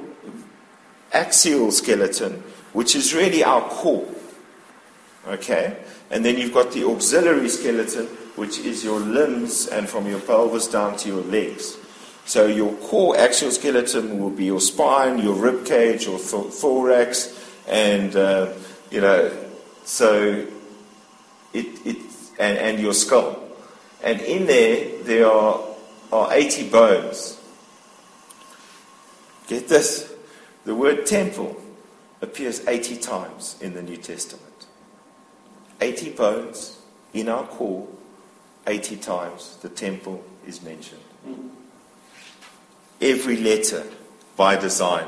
[1.12, 2.42] axial skeleton,
[2.72, 4.08] which is really our core.
[5.26, 5.76] Okay?
[6.10, 8.06] And then you've got the auxiliary skeleton,
[8.36, 11.76] which is your limbs and from your pelvis down to your legs.
[12.24, 17.36] So your core axial skeleton will be your spine, your rib cage, your th- thorax,
[17.66, 18.52] and uh,
[18.90, 19.32] you know,
[19.84, 20.46] so
[21.52, 21.96] it, it
[22.38, 23.42] and, and your skull.
[24.02, 25.60] And in there there are,
[26.12, 27.40] are 80 bones.
[29.46, 30.09] Get this.
[30.64, 31.56] The word temple
[32.20, 34.66] appears 80 times in the New Testament.
[35.80, 36.78] 80 bones
[37.14, 37.88] in our core,
[38.66, 41.00] 80 times the temple is mentioned.
[43.00, 43.84] Every letter
[44.36, 45.06] by design.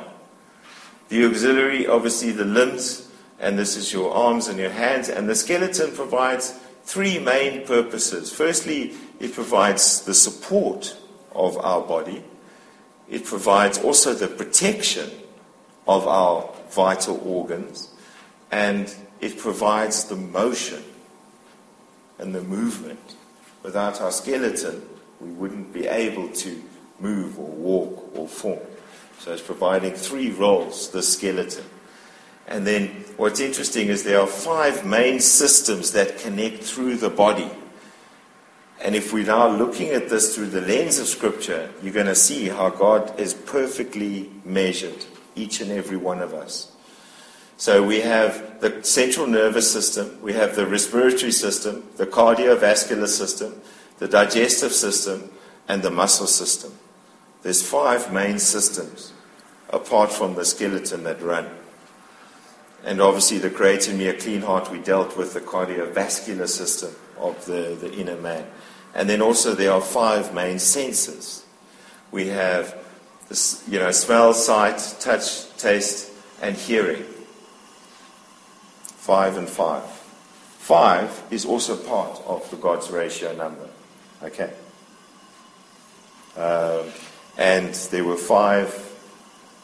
[1.10, 5.34] The auxiliary, obviously, the limbs, and this is your arms and your hands, and the
[5.34, 8.32] skeleton provides three main purposes.
[8.32, 10.96] Firstly, it provides the support
[11.34, 12.24] of our body,
[13.10, 15.10] it provides also the protection
[15.86, 17.88] of our vital organs,
[18.50, 20.82] and it provides the motion
[22.18, 23.16] and the movement.
[23.62, 24.82] Without our skeleton,
[25.20, 26.62] we wouldn't be able to
[26.98, 28.60] move or walk or form.
[29.18, 31.64] So it's providing three roles, the skeleton.
[32.48, 37.50] And then what's interesting is there are five main systems that connect through the body.
[38.82, 42.16] And if we're now looking at this through the lens of Scripture, you're going to
[42.16, 45.04] see how God is perfectly measured,
[45.34, 46.72] each and every one of us.
[47.56, 53.60] So we have the central nervous system, we have the respiratory system, the cardiovascular system,
[53.98, 55.30] the digestive system,
[55.68, 56.72] and the muscle system.
[57.42, 59.12] There's five main systems
[59.70, 61.48] apart from the skeleton that run.
[62.84, 66.94] And obviously, the Create in Me a Clean Heart, we dealt with the cardiovascular system
[67.16, 68.46] of the, the inner man.
[68.94, 71.44] And then also, there are five main senses.
[72.10, 72.76] We have,
[73.68, 76.10] you know, smell, sight, touch, taste,
[76.40, 77.04] and hearing
[79.02, 79.84] five and five.
[80.58, 83.68] Five is also part of the God's ratio number.
[84.22, 84.52] Okay?
[86.36, 86.86] Um,
[87.36, 88.70] and there were five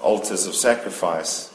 [0.00, 1.54] altars of sacrifice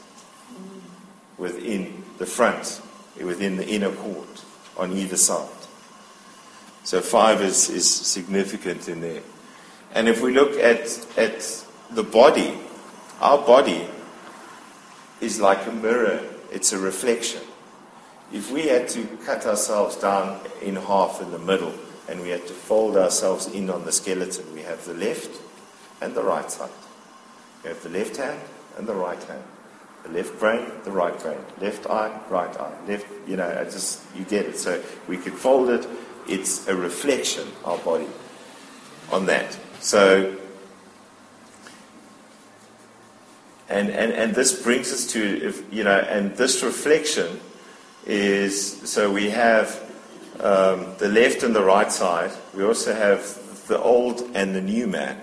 [1.36, 2.80] within the front,
[3.22, 4.44] within the inner court,
[4.76, 5.48] on either side.
[6.84, 9.22] So five is, is significant in there.
[9.94, 12.58] And if we look at, at the body,
[13.20, 13.86] our body
[15.20, 16.20] is like a mirror,
[16.50, 17.40] it's a reflection
[18.34, 21.72] if we had to cut ourselves down in half in the middle
[22.08, 25.40] and we had to fold ourselves in on the skeleton, we have the left
[26.00, 26.70] and the right side.
[27.62, 28.40] We have the left hand
[28.76, 29.42] and the right hand.
[30.02, 31.38] The left brain, the right brain.
[31.60, 32.74] Left eye, right eye.
[32.86, 34.58] Left, you know, I just, you get it.
[34.58, 35.86] So we could fold it.
[36.28, 38.08] It's a reflection, our body,
[39.12, 39.56] on that.
[39.80, 40.36] So,
[43.74, 47.40] and, and, and this brings us to, if, you know, and this reflection
[48.06, 49.82] is so we have
[50.38, 52.30] um, the left and the right side.
[52.54, 55.20] We also have the old and the new man.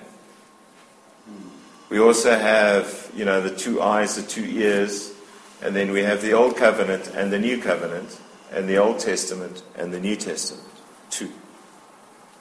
[1.89, 5.13] We also have, you know, the two eyes, the two ears,
[5.61, 8.19] and then we have the Old Covenant and the New Covenant,
[8.51, 10.67] and the Old Testament and the New Testament.
[11.09, 11.31] Two.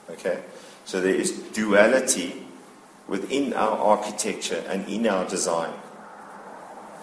[0.09, 0.41] Okay?
[0.83, 2.45] So there is duality
[3.07, 5.71] within our architecture and in our design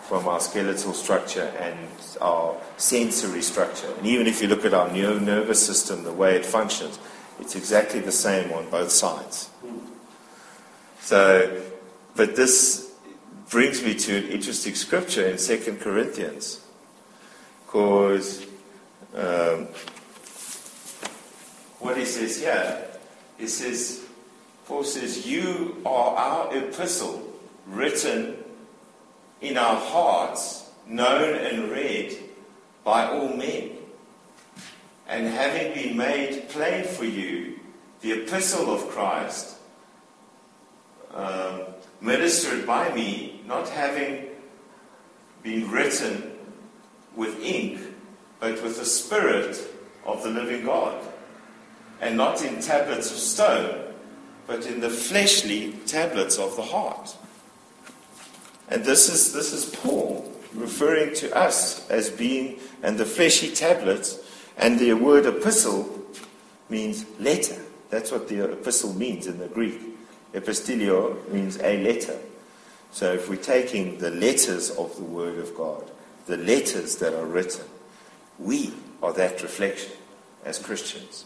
[0.09, 1.79] from our skeletal structure and
[2.23, 3.93] our sensory structure.
[3.99, 6.99] And even if you look at our nervous system, the way it functions,
[7.39, 9.51] it's exactly the same on both sides.
[11.01, 11.63] So,
[12.17, 12.91] but this
[13.51, 16.65] brings me to an interesting scripture in 2 Corinthians,
[17.67, 18.47] because
[19.15, 19.69] um,
[21.81, 22.89] what he says here,
[23.37, 24.07] he says,
[24.65, 27.31] Paul says, You are our epistle
[27.67, 28.38] written
[29.41, 32.16] in our hearts, known and read
[32.84, 33.70] by all men.
[35.07, 37.61] And having been made plain for you,
[38.01, 39.57] the epistle of Christ,
[41.14, 41.62] um,
[42.01, 44.26] ministered by me, not having
[45.43, 46.32] been written
[47.16, 47.80] with ink,
[48.41, 49.59] but with the Spirit
[50.05, 51.03] of the living God,
[52.01, 53.95] and not in tablets of stone,
[54.47, 57.16] but in the fleshly tablets of the heart.
[58.71, 64.19] And this is, this is Paul referring to us as being, and the fleshy tablets,
[64.57, 65.89] and the word epistle
[66.69, 67.61] means letter.
[67.91, 69.81] That's what the epistle means in the Greek.
[70.35, 72.19] Epistilio means a letter.
[72.91, 75.91] So if we're taking the letters of the Word of God,
[76.27, 77.64] the letters that are written,
[78.39, 79.93] we are that reflection
[80.45, 81.25] as Christians.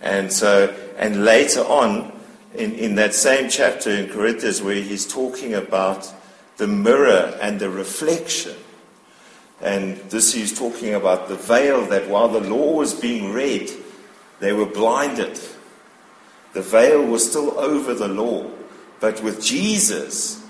[0.00, 2.12] And so, and later on,
[2.54, 6.12] in, in that same chapter in Corinthians, where he's talking about
[6.56, 8.56] the mirror and the reflection,
[9.60, 13.70] and this he's talking about the veil that while the law was being read,
[14.40, 15.38] they were blinded.
[16.52, 18.50] The veil was still over the law.
[19.00, 20.44] But with Jesus,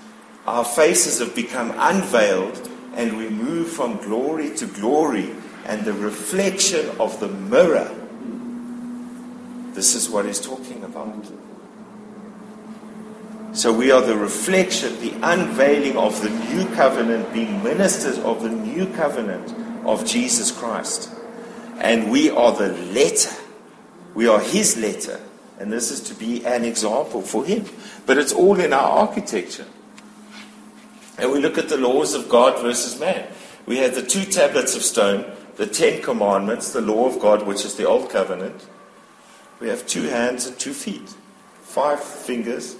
[0.45, 5.29] our faces have become unveiled and we move from glory to glory
[5.65, 7.93] and the reflection of the mirror.
[9.73, 10.66] This is what he's talking.
[13.57, 18.49] So we are the reflection, the unveiling of the new covenant, being ministers of the
[18.49, 19.51] new covenant
[19.83, 21.09] of Jesus Christ.
[21.79, 23.35] And we are the letter.
[24.13, 25.19] We are his letter.
[25.57, 27.65] And this is to be an example for him.
[28.05, 29.65] But it's all in our architecture.
[31.17, 33.27] And we look at the laws of God versus man.
[33.65, 37.65] We have the two tablets of stone, the Ten Commandments, the law of God, which
[37.65, 38.67] is the Old Covenant.
[39.59, 41.15] We have two hands and two feet,
[41.63, 42.75] five fingers,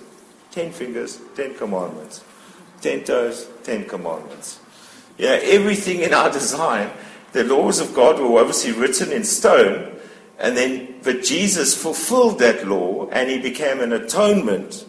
[0.52, 2.24] ten fingers, ten commandments,
[2.82, 4.60] ten toes, ten commandments.
[5.18, 6.92] Yeah, everything in our design,
[7.34, 9.98] the laws of God were obviously written in stone,
[10.40, 14.86] and then, but Jesus fulfilled that law and he became an atonement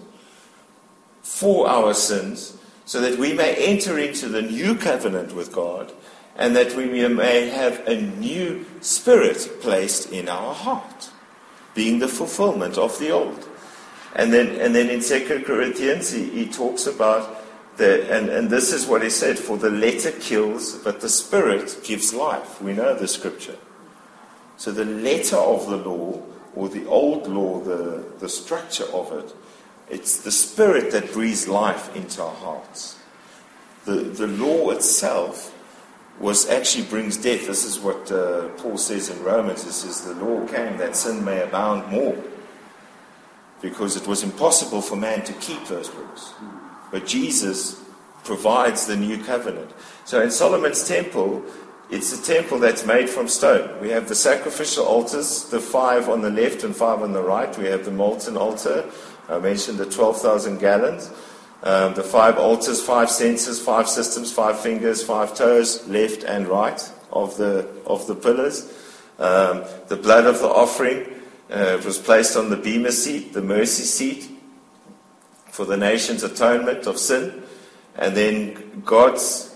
[1.23, 5.93] for our sins so that we may enter into the new covenant with God
[6.37, 11.11] and that we may have a new spirit placed in our heart,
[11.75, 13.49] being the fulfillment of the old.
[14.17, 17.45] And then, and then in 2 Corinthians, he, he talks about
[17.77, 21.79] the, and, and this is what he said, for the letter kills, but the spirit
[21.85, 22.61] gives life.
[22.61, 23.57] We know the scripture.
[24.57, 26.21] So the letter of the law,
[26.57, 29.33] or the old law, the, the structure of it,
[29.91, 32.99] it's the Spirit that breathes life into our hearts.
[33.85, 35.55] The, the law itself
[36.21, 37.47] was actually brings death.
[37.47, 39.65] This is what uh, Paul says in Romans.
[39.65, 42.17] He says the law came that sin may abound more.
[43.61, 46.35] Because it was impossible for man to keep those rules.
[46.91, 47.83] But Jesus
[48.25, 49.71] provides the new covenant.
[50.05, 51.43] So in Solomon's temple,
[51.91, 53.81] it's a temple that's made from stone.
[53.81, 57.57] We have the sacrificial altars, the five on the left and five on the right.
[57.59, 58.85] We have the molten altar,
[59.29, 61.11] I mentioned the 12,000 gallons.
[61.63, 66.81] Um, the five altars, five senses, five systems, five fingers, five toes, left and right
[67.13, 68.73] of the, of the pillars.
[69.19, 71.07] Um, the blood of the offering
[71.51, 74.31] uh, was placed on the bema seat, the mercy seat,
[75.47, 77.43] for the nation's atonement of sin.
[77.97, 79.55] And then God's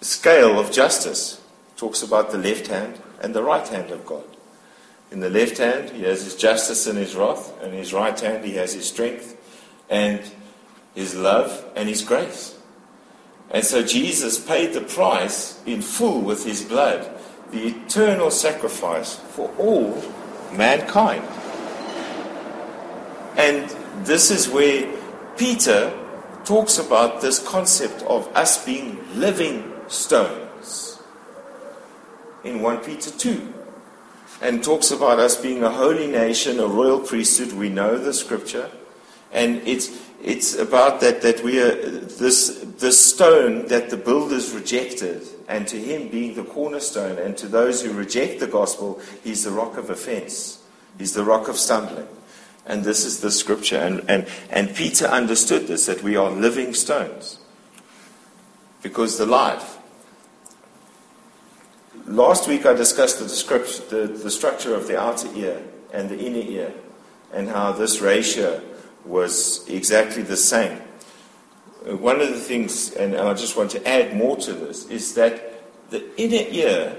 [0.00, 1.40] scale of justice
[1.76, 4.24] talks about the left hand and the right hand of God.
[5.10, 8.18] In the left hand, he has his justice and his wrath, and in his right
[8.18, 9.36] hand, he has his strength
[9.88, 10.20] and
[10.94, 12.58] his love and his grace.
[13.50, 17.08] And so Jesus paid the price in full with his blood,
[17.50, 20.02] the eternal sacrifice for all
[20.52, 21.24] mankind.
[23.36, 23.70] And
[24.04, 24.92] this is where
[25.36, 25.92] Peter
[26.44, 31.00] talks about this concept of us being living stones
[32.42, 33.54] in 1 Peter 2
[34.40, 37.52] and talks about us being a holy nation, a royal priesthood.
[37.52, 38.70] We know the scripture.
[39.32, 39.90] And it's,
[40.22, 45.76] it's about that, that we are this, this stone that the builders rejected, and to
[45.76, 49.90] him being the cornerstone, and to those who reject the gospel, he's the rock of
[49.90, 50.62] offense.
[50.98, 52.06] He's the rock of stumbling.
[52.66, 53.78] And this is the scripture.
[53.78, 57.38] And, and, and Peter understood this, that we are living stones.
[58.82, 59.78] Because the life
[62.08, 66.18] Last week I discussed the, description, the, the structure of the outer ear and the
[66.18, 66.72] inner ear
[67.34, 68.62] and how this ratio
[69.04, 70.80] was exactly the same.
[71.96, 75.64] One of the things, and I just want to add more to this, is that
[75.90, 76.96] the inner ear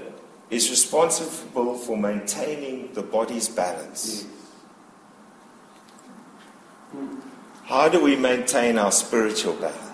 [0.50, 4.26] is responsible for maintaining the body's balance.
[7.64, 9.90] How do we maintain our spiritual balance?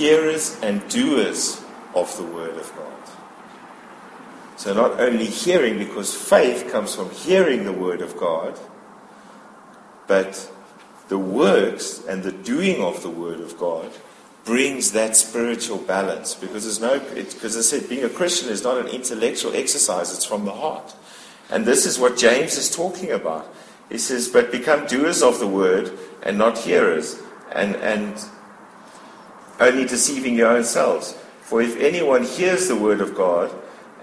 [0.00, 1.62] hearers and doers
[1.94, 2.86] of the Word of God.
[4.56, 8.58] So, not only hearing, because faith comes from hearing the Word of God,
[10.06, 10.50] but
[11.10, 13.90] the works and the doing of the Word of God
[14.44, 16.34] brings that spiritual balance.
[16.34, 20.24] Because there's no, because I said, being a Christian is not an intellectual exercise, it's
[20.24, 20.94] from the heart.
[21.50, 23.52] And this is what James is talking about.
[23.90, 27.20] He says, But become doers of the Word and not hearers.
[27.52, 28.16] And, and
[29.58, 31.12] only deceiving your own selves.
[31.42, 33.50] For if anyone hears the word of God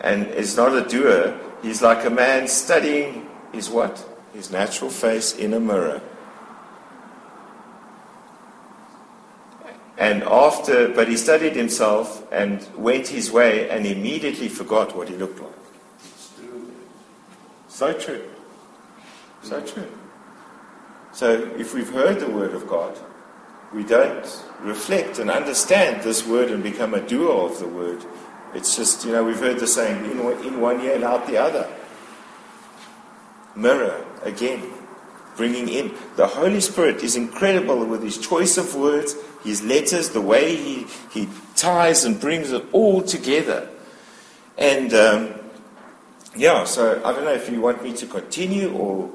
[0.01, 4.05] and is not a doer, he's like a man studying his what?
[4.37, 6.01] his natural face in a mirror.
[9.97, 15.15] And after, but he studied himself and went his way and immediately forgot what he
[15.15, 15.51] looked like.
[17.67, 18.23] So true.
[19.41, 19.87] So true.
[21.13, 22.97] So if we've heard the word of God,
[23.73, 28.03] we don't reflect and understand this word and become a doer of the word.
[28.53, 31.37] It's just, you know, we've heard the saying, in, in one ear and out the
[31.37, 31.69] other.
[33.55, 34.63] Mirror, again,
[35.35, 35.93] bringing in.
[36.15, 39.15] The Holy Spirit is incredible with his choice of words,
[39.47, 43.69] his letters, the way he, he ties and brings it all together.
[44.57, 45.33] And um,
[46.35, 49.11] yeah, so I don't know if you want me to continue or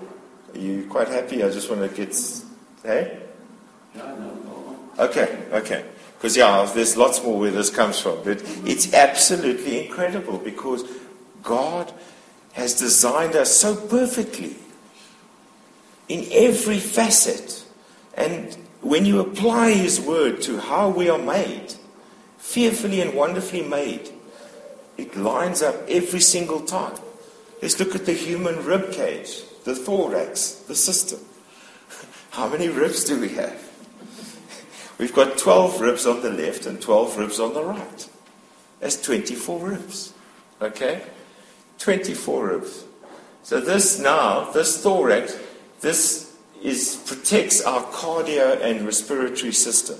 [0.54, 1.42] are you quite happy?
[1.42, 2.16] I just want to get.
[2.82, 3.18] Hey?
[4.98, 5.84] Okay, okay.
[6.16, 8.22] Because, yeah, there's lots more where this comes from.
[8.22, 10.84] But it's absolutely incredible because
[11.42, 11.92] God
[12.52, 14.56] has designed us so perfectly
[16.08, 17.64] in every facet.
[18.14, 21.74] And when you apply His word to how we are made,
[22.38, 24.10] fearfully and wonderfully made,
[24.98, 26.98] it lines up every single time.
[27.62, 31.20] Let's look at the human rib cage, the thorax, the system.
[32.30, 33.70] How many ribs do we have?
[34.98, 38.08] We've got 12 ribs on the left and 12 ribs on the right.
[38.80, 40.12] That's 24 ribs.
[40.60, 41.02] Okay?
[41.78, 42.84] 24 ribs.
[43.44, 45.38] So this now, this thorax,
[45.80, 46.31] this
[46.62, 49.98] is protects our cardio and respiratory system.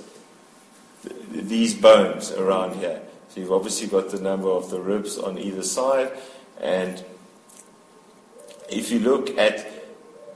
[1.31, 3.01] These bones around here.
[3.29, 6.11] So you've obviously got the number of the ribs on either side,
[6.61, 7.03] and
[8.69, 9.67] if you look at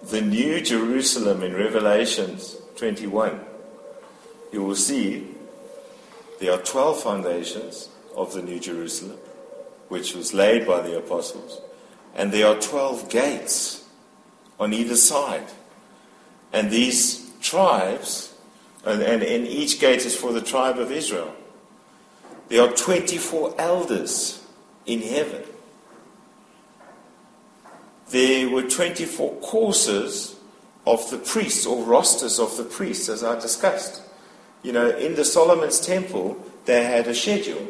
[0.03, 3.39] the New Jerusalem in Revelations 21,
[4.51, 5.27] you will see
[6.39, 9.17] there are 12 foundations of the New Jerusalem,
[9.87, 11.61] which was laid by the apostles,
[12.15, 13.85] and there are 12 gates
[14.59, 15.47] on either side.
[16.53, 18.35] And these tribes,
[18.85, 21.33] and, and, and each gate is for the tribe of Israel.
[22.47, 24.43] There are 24 elders
[24.85, 25.43] in heaven
[28.09, 30.35] there were 24 courses
[30.85, 34.01] of the priests or rosters of the priests, as I discussed.
[34.63, 37.67] You know, in the Solomon's temple, they had a schedule,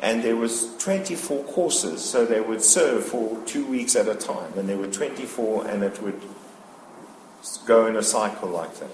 [0.00, 4.52] and there was 24 courses, so they would serve for two weeks at a time,
[4.56, 6.20] and there were 24, and it would
[7.66, 8.90] go in a cycle like that.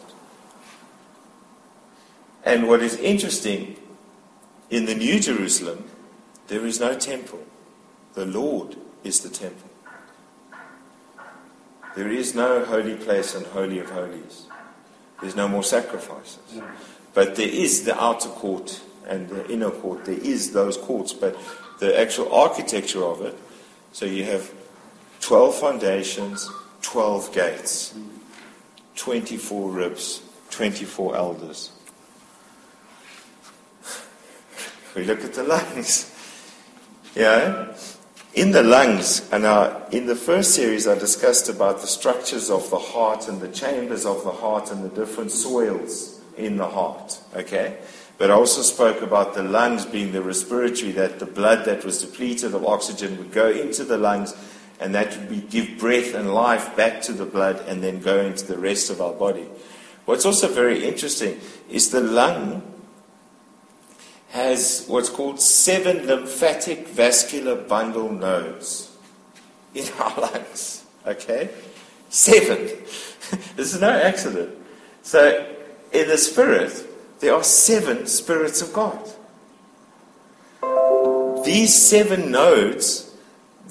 [2.45, 3.76] And what is interesting,
[4.70, 5.84] in the New Jerusalem,
[6.49, 7.42] there is no temple.
[8.14, 9.70] The Lord is the temple.
[11.97, 14.47] There is no holy place and holy of holies.
[15.20, 16.61] There's no more sacrifices.
[17.14, 20.05] But there is the outer court and the inner court.
[20.05, 21.38] There is those courts, but
[21.78, 23.38] the actual architecture of it.
[23.92, 24.53] So you have
[25.20, 26.51] 12 foundations,
[26.82, 28.13] 12 gates, mm.
[28.97, 31.70] 24 ribs, 24 elders.
[34.95, 36.11] We look at the lungs.
[37.14, 37.74] Yeah?
[38.34, 42.68] In the lungs, and uh, in the first series, I discussed about the structures of
[42.70, 47.20] the heart and the chambers of the heart and the different soils in the heart.
[47.36, 47.78] Okay?
[48.18, 52.01] But I also spoke about the lungs being the respiratory, that the blood that was
[52.01, 54.34] depleted of oxygen would go into the lungs,
[54.85, 58.45] and that would give breath and life back to the blood and then go into
[58.45, 59.47] the rest of our body.
[60.05, 62.62] What's also very interesting is the lung
[64.28, 68.95] has what's called seven lymphatic vascular bundle nodes
[69.74, 70.85] in our lungs.
[71.07, 71.49] Okay?
[72.11, 72.59] Seven.
[73.57, 74.51] this is no accident.
[75.03, 75.51] So,
[75.93, 76.87] in the spirit,
[77.20, 79.01] there are seven spirits of God.
[81.43, 83.03] These seven nodes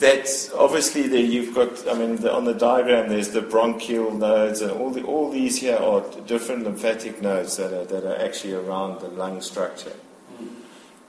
[0.04, 4.60] that obviously there you've got I mean the, on the diagram there's the bronchial nodes
[4.60, 8.54] and all the all these here are different lymphatic nodes that are that are actually
[8.54, 9.96] around the lung structure.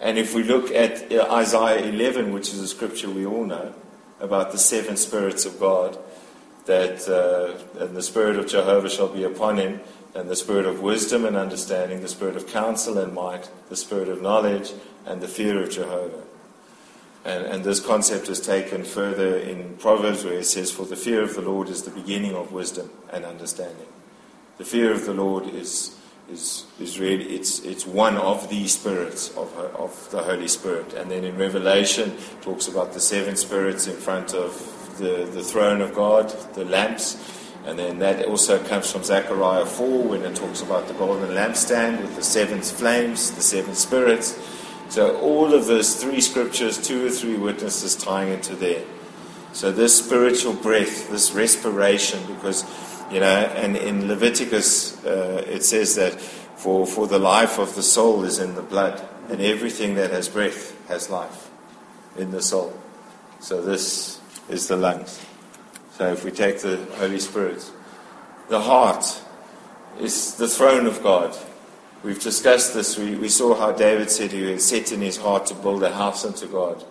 [0.00, 3.74] And if we look at uh, Isaiah 11, which is a scripture we all know
[4.20, 5.98] about the seven spirits of God,
[6.66, 9.80] that uh, and the spirit of Jehovah shall be upon him,
[10.14, 14.08] and the spirit of wisdom and understanding, the spirit of counsel and might, the spirit
[14.08, 14.72] of knowledge,
[15.04, 16.22] and the fear of Jehovah.
[17.24, 21.22] And, and this concept is taken further in Proverbs, where it says, For the fear
[21.22, 23.86] of the Lord is the beginning of wisdom and understanding.
[24.58, 25.96] The fear of the Lord is
[26.30, 30.94] is, is really it's, it's one of the spirits of, of the Holy Spirit.
[30.94, 35.80] And then in Revelation, talks about the seven spirits in front of the, the throne
[35.80, 37.18] of God, the lamps.
[37.66, 42.02] And then that also comes from Zechariah 4 when it talks about the golden lampstand
[42.02, 44.38] with the seven flames, the seven spirits.
[44.94, 48.84] So all of those three scriptures, two or three witnesses tying into there.
[49.52, 52.64] So this spiritual breath, this respiration, because,
[53.10, 57.82] you know, and in Leviticus uh, it says that for, for the life of the
[57.82, 61.50] soul is in the blood, and everything that has breath has life
[62.16, 62.72] in the soul.
[63.40, 65.20] So this is the lungs.
[65.98, 67.68] So if we take the Holy Spirit,
[68.48, 69.20] the heart
[69.98, 71.36] is the throne of God.
[72.04, 72.98] We've discussed this.
[72.98, 75.90] We, we saw how David said he had set in his heart to build a
[75.90, 76.84] house unto God.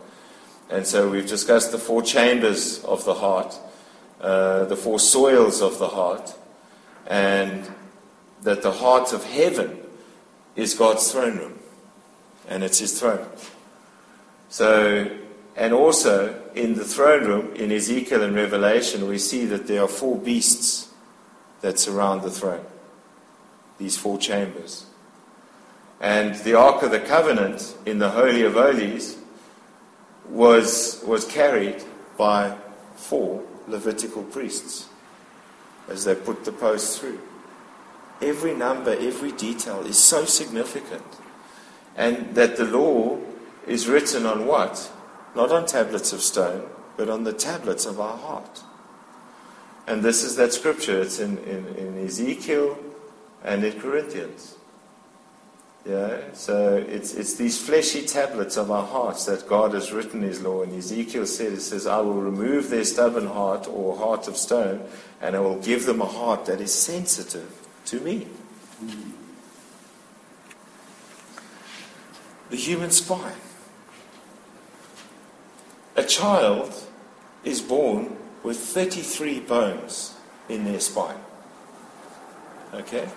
[0.72, 3.55] And so we've discussed the four chambers of the heart,
[4.20, 6.34] uh, the four soils of the heart,
[7.05, 7.72] and
[8.41, 9.78] that the heart of heaven
[10.55, 11.59] is God's throne room.
[12.49, 13.28] And it's his throne.
[14.49, 15.16] So,
[15.55, 19.88] and also in the throne room, in Ezekiel and Revelation, we see that there are
[19.88, 20.91] four beasts
[21.61, 22.66] that surround the throne.
[23.78, 24.88] These four chambers.
[26.03, 29.17] And the Ark of the Covenant in the Holy of Holies
[30.27, 31.81] was, was carried
[32.17, 32.57] by
[32.95, 34.89] four Levitical priests
[35.87, 37.21] as they put the posts through.
[38.21, 41.05] Every number, every detail is so significant.
[41.95, 43.19] And that the law
[43.65, 44.91] is written on what?
[45.37, 48.61] Not on tablets of stone, but on the tablets of our heart.
[49.87, 51.01] And this is that scripture.
[51.01, 52.77] It's in, in, in Ezekiel
[53.41, 54.57] and in Corinthians.
[55.86, 60.41] Yeah, so it's, it's these fleshy tablets of our hearts that God has written His
[60.41, 60.63] law.
[60.63, 64.88] And Ezekiel said, It says, I will remove their stubborn heart or heart of stone,
[65.21, 67.51] and I will give them a heart that is sensitive
[67.86, 68.27] to me.
[72.49, 73.36] The human spine.
[75.97, 76.73] A child
[77.43, 80.15] is born with 33 bones
[80.47, 81.19] in their spine.
[82.73, 83.09] Okay?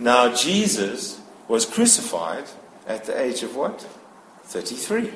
[0.00, 2.44] Now, Jesus was crucified
[2.86, 3.86] at the age of what?
[4.44, 5.12] 33.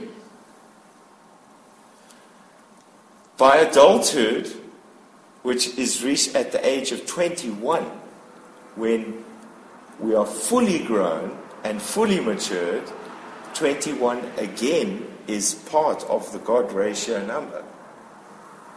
[3.39, 4.53] By adulthood,
[5.43, 7.83] which is reached at the age of 21,
[8.77, 9.25] when
[9.99, 12.85] we are fully grown and fully matured,
[13.55, 17.65] 21 again is part of the God ratio number.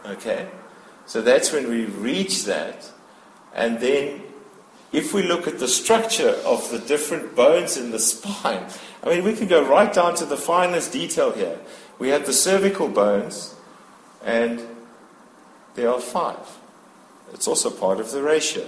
[0.06, 0.48] Okay?
[1.04, 2.90] So that's when we reach that.
[3.54, 4.22] And then
[4.92, 8.66] if we look at the structure of the different bones in the spine,
[9.02, 11.58] I mean, we can go right down to the finest detail here.
[11.98, 13.54] We have the cervical bones,
[14.24, 14.62] and
[15.74, 16.58] there are five.
[17.32, 18.66] It's also part of the ratio.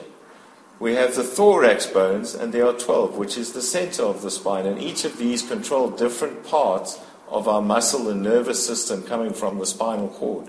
[0.78, 4.30] We have the thorax bones, and there are 12, which is the center of the
[4.30, 6.98] spine, and each of these control different parts
[7.28, 10.48] of our muscle and nervous system coming from the spinal cord.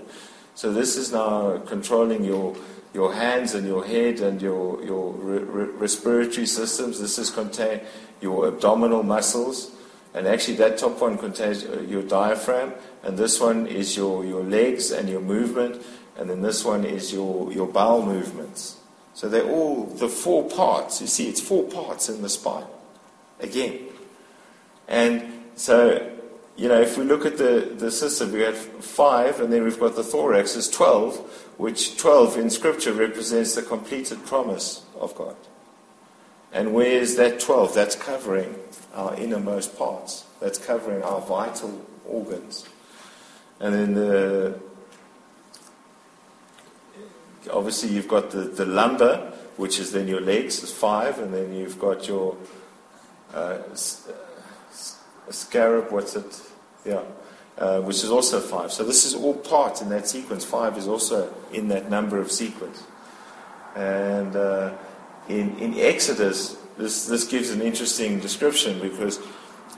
[0.54, 2.56] So this is now controlling your
[2.94, 7.00] your hands and your head and your, your re- respiratory systems.
[7.00, 7.80] This is contain
[8.20, 9.70] your abdominal muscles.
[10.14, 14.42] And actually, that top one contains uh, your diaphragm, and this one is your, your
[14.42, 15.82] legs and your movement,
[16.18, 18.76] and then this one is your, your bowel movements.
[19.14, 21.00] So they're all the four parts.
[21.00, 22.66] You see, it's four parts in the spine.
[23.40, 23.78] Again.
[24.86, 26.10] And so,
[26.56, 29.80] you know, if we look at the, the system, we have five, and then we've
[29.80, 35.36] got the thorax is 12 which 12 in Scripture represents the completed promise of God.
[36.52, 37.74] And where is that 12?
[37.74, 38.54] That's covering
[38.94, 42.68] our innermost parts, that's covering our vital organs.
[43.60, 44.58] And then the
[47.50, 51.54] obviously you've got the, the lumbar, which is then your legs, is five, and then
[51.54, 52.36] you've got your
[53.34, 53.58] uh,
[55.30, 56.42] scarab, what's it?
[56.84, 57.02] Yeah,
[57.58, 58.72] uh, which is also five.
[58.72, 60.44] So this is all part in that sequence.
[60.44, 62.82] Five is also in that number of sequence.
[63.76, 64.74] And uh,
[65.28, 69.20] in, in Exodus, this, this gives an interesting description because,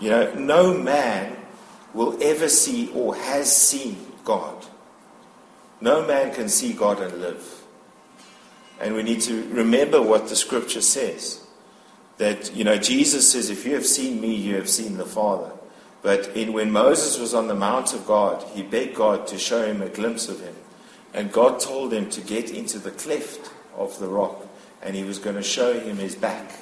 [0.01, 1.37] you know, no man
[1.93, 4.65] will ever see or has seen God.
[5.81, 7.63] No man can see God and live.
[8.81, 11.45] And we need to remember what the scripture says.
[12.19, 15.53] That, you know, Jesus says, if you have seen me, you have seen the Father.
[16.05, 19.65] But in, when Moses was on the Mount of God, he begged God to show
[19.65, 20.55] him a glimpse of him.
[21.15, 24.47] And God told him to get into the cleft of the rock,
[24.83, 26.53] and he was going to show him his back.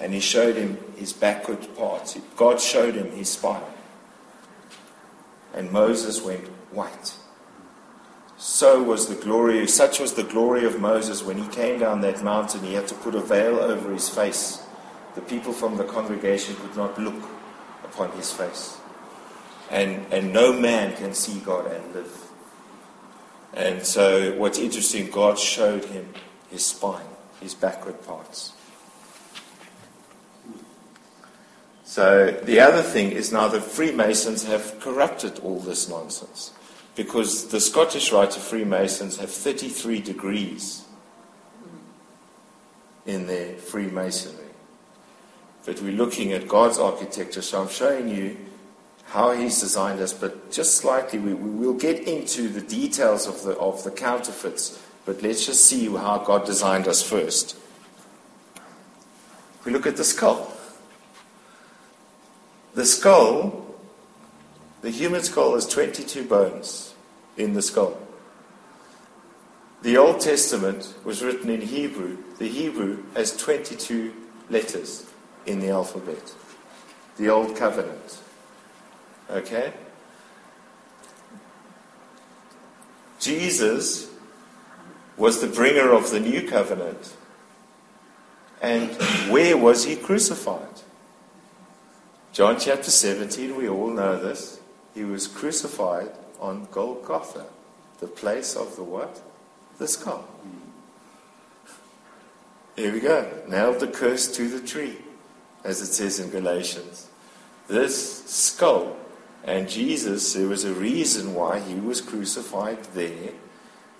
[0.00, 2.18] And he showed him his backward parts.
[2.34, 3.62] God showed him his spine.
[5.54, 7.14] And Moses went white.
[8.36, 12.24] So was the glory, such was the glory of Moses when he came down that
[12.24, 14.60] mountain, he had to put a veil over his face.
[15.14, 17.35] The people from the congregation could not look
[17.96, 18.76] upon his face.
[19.70, 22.22] And, and no man can see God and live.
[23.54, 26.12] And so, what's interesting, God showed him
[26.50, 27.06] his spine,
[27.40, 28.52] his backward parts.
[31.84, 36.52] So, the other thing is now the Freemasons have corrupted all this nonsense.
[36.96, 40.82] because the Scottish Rite of Freemasons have 33 degrees
[43.04, 44.45] in their Freemasonry.
[45.66, 48.36] But we're looking at God's architecture, so I'm showing you
[49.06, 53.42] how He's designed us, but just slightly, we, we will get into the details of
[53.42, 57.56] the, of the counterfeits, but let's just see how God designed us first.
[59.64, 60.52] We look at the skull.
[62.74, 63.74] The skull,
[64.82, 66.94] the human skull has 22 bones
[67.36, 67.98] in the skull.
[69.82, 72.18] The Old Testament was written in Hebrew.
[72.38, 74.14] The Hebrew has 22
[74.48, 75.10] letters
[75.46, 76.34] in the alphabet.
[77.16, 78.20] The Old Covenant.
[79.30, 79.72] Okay?
[83.18, 84.10] Jesus
[85.16, 87.16] was the bringer of the new covenant.
[88.60, 88.90] And
[89.30, 90.82] where was he crucified?
[92.32, 94.60] John chapter 17, we all know this.
[94.94, 97.46] He was crucified on Golgotha,
[98.00, 99.22] the place of the what?
[99.78, 100.28] The skull.
[102.76, 103.42] Here we go.
[103.48, 104.98] Nailed the curse to the tree,
[105.66, 107.08] as it says in Galatians.
[107.66, 108.96] This skull
[109.42, 113.32] and Jesus, there was a reason why he was crucified there.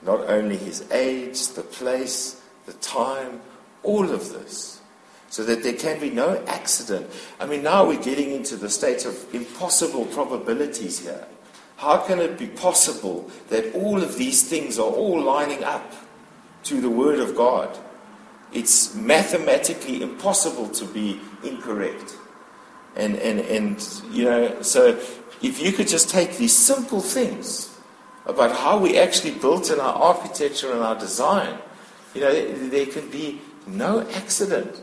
[0.03, 3.41] Not only his age, the place, the time,
[3.83, 4.81] all of this.
[5.29, 7.11] So that there can be no accident.
[7.41, 11.27] I mean, now we're getting into the state of impossible probabilities here.
[11.79, 15.93] How can it be possible that all of these things are all lining up
[16.65, 17.77] to the Word of God?
[18.57, 22.17] It's mathematically impossible to be incorrect.
[22.97, 24.99] And, and, and you know, so
[25.43, 27.79] if you could just take these simple things
[28.25, 31.59] about how we actually built in our architecture and our design,
[32.15, 34.81] you know, there can be no accident.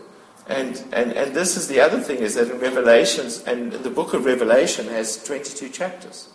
[0.47, 4.13] And, and, and this is the other thing is that in Revelations, and the book
[4.13, 6.29] of Revelation has 22 chapters,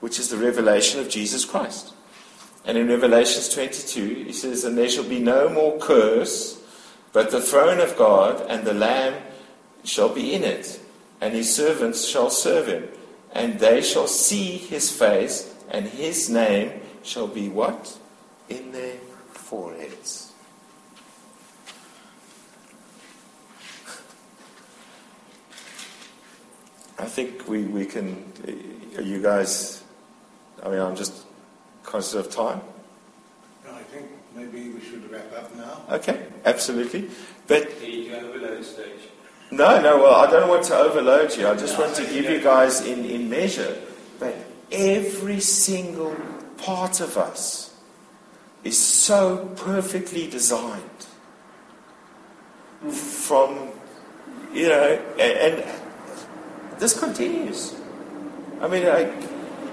[0.00, 1.92] which is the revelation of Jesus Christ.
[2.66, 6.60] And in Revelations 22, he says, And there shall be no more curse,
[7.12, 9.14] but the throne of God and the Lamb
[9.84, 10.80] shall be in it
[11.20, 12.88] and his servants shall serve him,
[13.32, 17.98] and they shall see his face, and his name shall be what?
[18.48, 18.96] In their
[19.30, 20.32] foreheads.
[26.98, 28.32] I think we, we can,
[28.96, 29.82] Are you guys,
[30.62, 31.12] I mean, I'm just
[31.86, 32.60] conscious of time.
[33.70, 35.82] I think maybe we should wrap up now.
[35.96, 37.08] Okay, absolutely.
[37.46, 37.82] But.
[37.82, 39.00] you overload stage.
[39.50, 41.46] No, no, well, I don't want to overload you.
[41.46, 43.80] I just want to give you guys in, in measure.
[44.18, 44.34] But
[44.72, 46.16] every single
[46.58, 47.74] part of us
[48.64, 50.82] is so perfectly designed.
[52.90, 53.70] From,
[54.52, 55.64] you know, and, and
[56.78, 57.74] this continues.
[58.60, 59.04] I mean, I,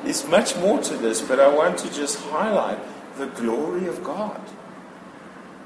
[0.04, 2.80] there's much more to this, but I want to just highlight
[3.18, 4.42] the glory of God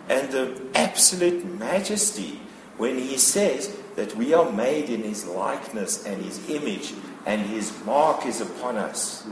[0.10, 2.40] and the absolute majesty
[2.78, 6.94] when He says, that we are made in his likeness and his image,
[7.26, 9.28] and his mark is upon us.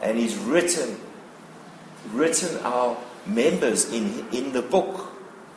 [0.00, 1.00] And he's written,
[2.12, 5.12] written our members in, in the book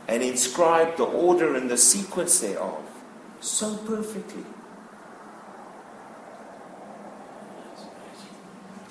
[0.07, 2.83] and inscribed the order and the sequence thereof
[3.41, 4.43] so perfectly.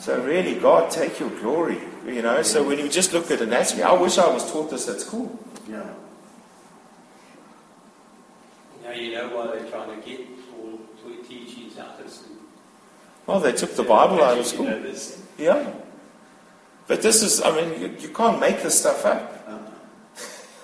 [0.00, 1.78] So really, God, take your glory.
[2.06, 4.88] You know, so when you just look at anatomy, I wish I was taught this
[4.88, 5.38] at school.
[5.68, 5.82] Yeah.
[8.82, 10.20] Now you know why they're trying to get
[10.58, 10.78] all
[11.28, 12.36] teachings out of school.
[13.26, 14.64] Well, they took the Bible out of school.
[14.64, 15.22] You know this.
[15.38, 15.70] Yeah.
[16.86, 19.44] But this is, I mean, you, you can't make this stuff up.
[19.46, 19.58] Uh-huh.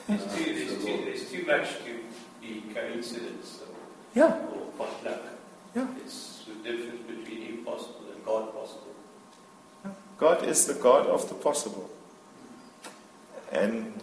[0.08, 2.00] There's too, there's, too, there's too much to
[2.40, 3.76] be coincidence or,
[4.14, 5.20] Yeah, or potluck.
[5.76, 5.86] yeah.
[6.04, 8.95] It's the difference between impossible and God possible.
[10.18, 11.90] God is the God of the possible.
[13.52, 14.00] And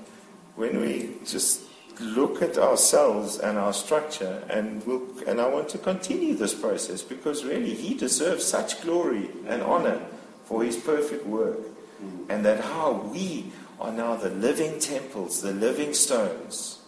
[0.55, 1.61] when we just
[1.99, 7.01] look at ourselves and our structure, and we'll, and I want to continue this process
[7.01, 10.01] because really He deserves such glory and honor
[10.45, 12.26] for His perfect work, mm.
[12.30, 16.80] and that how we are now the living temples, the living stones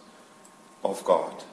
[0.84, 1.44] of God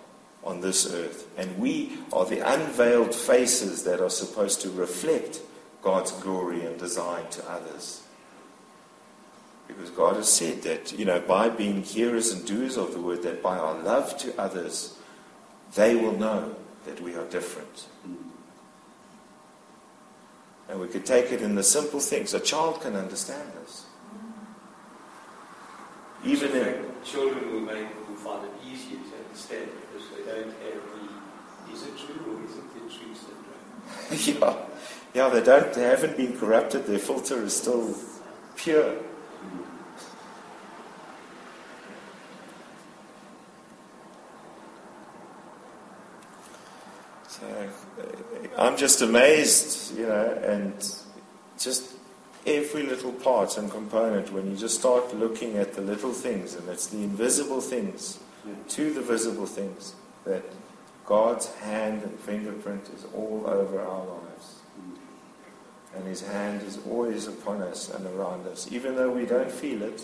[0.43, 5.39] on this earth, and we are the unveiled faces that are supposed to reflect
[5.83, 8.01] God's glory and design to others.
[9.67, 13.23] Because God has said that, you know, by being hearers and doers of the word,
[13.23, 14.97] that by our love to others,
[15.75, 16.55] they will know
[16.85, 17.85] that we are different.
[20.69, 22.33] And we could take it in the simple things.
[22.33, 23.85] A child can understand this.
[26.25, 30.81] Even In children will, make, will find it easier to understand because they don't have
[30.93, 34.41] the is it true or isn't it true syndrome.
[34.41, 34.72] yeah,
[35.13, 36.85] yeah, they don't, they haven't been corrupted.
[36.87, 37.95] Their filter is still
[38.55, 38.95] pure.
[47.27, 47.69] So
[48.57, 50.73] I'm just amazed, you know, and
[51.59, 51.93] just
[52.45, 56.67] every little part and component when you just start looking at the little things, and
[56.69, 58.19] it's the invisible things
[58.69, 59.95] to the visible things
[60.25, 60.43] that
[61.05, 64.32] God's hand and fingerprint is all over our lives.
[65.95, 68.71] And His hand is always upon us and around us.
[68.71, 70.01] Even though we don't feel it,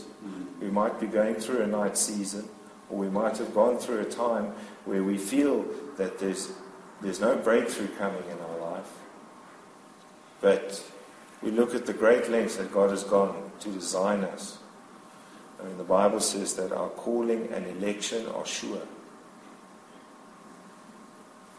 [0.61, 2.47] we might be going through a night season,
[2.89, 4.53] or we might have gone through a time
[4.85, 5.65] where we feel
[5.97, 6.51] that there's,
[7.01, 8.91] there's no breakthrough coming in our life.
[10.41, 10.83] But
[11.41, 14.57] we look at the great lengths that God has gone to design us.
[15.59, 18.81] I mean, the Bible says that our calling and election are sure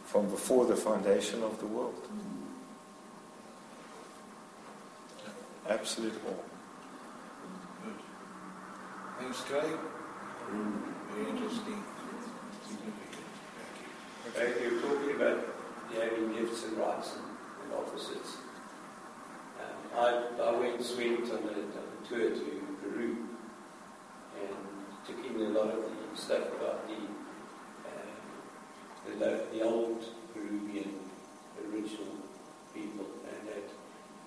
[0.04, 2.08] from before the foundation of the world.
[5.70, 6.34] Absolute awe.
[7.84, 7.94] Good.
[9.20, 9.78] Thanks, Craig.
[10.50, 11.84] Very interesting.
[12.66, 13.26] Significant.
[14.34, 14.52] Thank you.
[14.52, 15.46] Okay, you're talking about
[15.88, 17.24] the having gifts and rights and,
[17.62, 18.38] and offices.
[19.60, 23.28] Um, I, I went, went on a, on a tour to Peru
[24.42, 24.56] and
[25.06, 26.96] took in a lot of the stuff about the
[29.14, 30.04] um, the, the old
[30.34, 30.94] Peruvian
[31.72, 32.16] original
[32.74, 33.68] people and that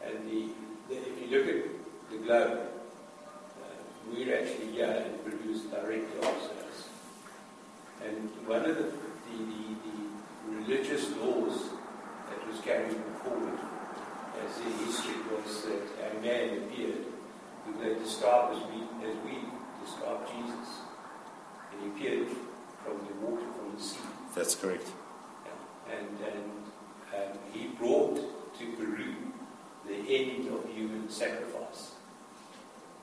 [0.08, 0.50] and the,
[0.94, 3.66] the if you look at the globe, uh,
[4.12, 6.90] we're actually here and produce directly ourselves.
[8.06, 11.70] And one of the, the, the, the religious laws
[12.30, 13.60] that was carried forward
[14.46, 17.06] as in history was that a man appeared
[17.66, 19.38] who they describe as we, as we
[19.86, 20.70] describe Jesus.
[21.72, 22.28] And he appeared
[22.84, 23.98] from the water, from the sea.
[24.36, 24.88] That's correct.
[25.90, 26.52] And, and
[27.16, 28.16] um, he brought
[28.60, 29.16] to Peru
[29.88, 31.92] the end of human sacrifice.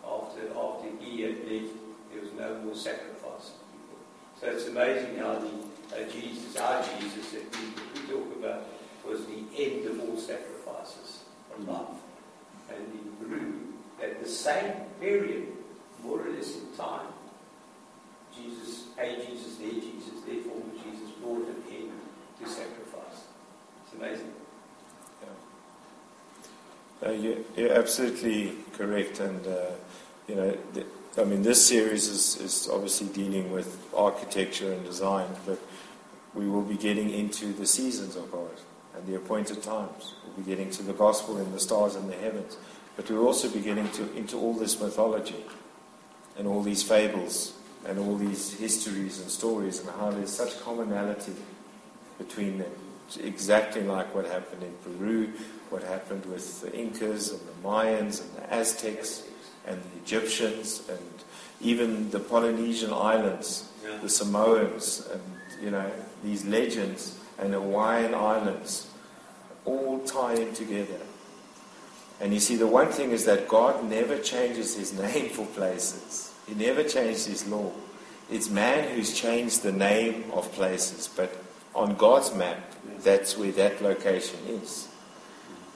[0.04, 1.74] After, after he had left,
[2.12, 3.98] there was no more sacrifice people.
[4.40, 5.48] So it's amazing how the
[5.96, 8.62] uh, Jesus, our Jesus that we, we talk about,
[9.06, 11.24] was the end of all sacrifices
[11.54, 11.86] of life.
[12.70, 13.60] And in Peru,
[14.02, 15.48] at the same period,
[16.02, 17.06] more or less in time,
[18.34, 21.90] Jesus, a Jesus, their Jesus, their form of Jesus, brought an end
[22.40, 23.24] to sacrifice.
[23.84, 24.32] It's amazing.
[27.02, 29.70] Uh, you, you're absolutely correct, and uh,
[30.28, 30.56] you know,
[31.16, 35.58] I mean, this series is, is obviously dealing with architecture and design, but
[36.34, 38.50] we will be getting into the seasons of God
[38.94, 40.14] and the appointed times.
[40.24, 42.58] We'll be getting to the gospel and the stars and the heavens,
[42.96, 45.44] but we'll also be getting to, into all this mythology
[46.36, 47.54] and all these fables
[47.86, 51.32] and all these histories and stories and how there's such commonality
[52.18, 52.72] between them.
[53.06, 55.32] It's exactly like what happened in Peru,
[55.70, 59.22] what happened with the Incas and the Mayans and the Aztecs
[59.66, 60.98] and the Egyptians and
[61.60, 63.98] even the Polynesian islands, Yeah.
[64.02, 65.22] the Samoans and
[65.62, 65.90] you know
[66.24, 68.86] these legends and the Hawaiian islands
[69.64, 71.00] all tie in together.
[72.20, 76.32] And you see, the one thing is that God never changes his name for places.
[76.46, 77.72] He never changed his law.
[78.30, 81.34] It's man who's changed the name of places, but
[81.74, 82.58] on God's map,
[83.02, 84.88] that's where that location is.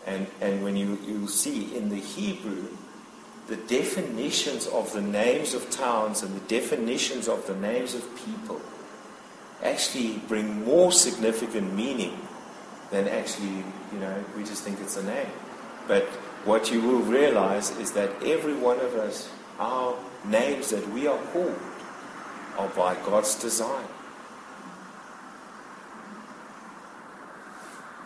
[0.06, 2.68] And, and when you, you see in the Hebrew,
[3.46, 8.60] the definitions of the names of towns and the definitions of the names of people
[9.62, 12.18] actually bring more significant meaning
[12.90, 15.26] than actually, you know, we just think it's a name.
[15.88, 16.04] But
[16.44, 21.18] what you will realize is that every one of us, our names that we are
[21.32, 21.58] called,
[22.58, 23.84] are by God's design.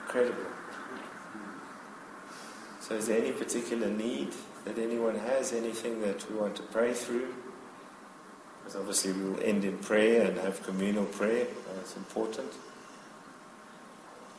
[0.05, 0.48] Incredible.
[2.89, 4.29] So, is there any particular need
[4.65, 5.53] that anyone has?
[5.53, 7.35] Anything that we want to pray through?
[8.61, 11.45] Because obviously we will end in prayer and have communal prayer.
[11.69, 12.51] Uh, That's important.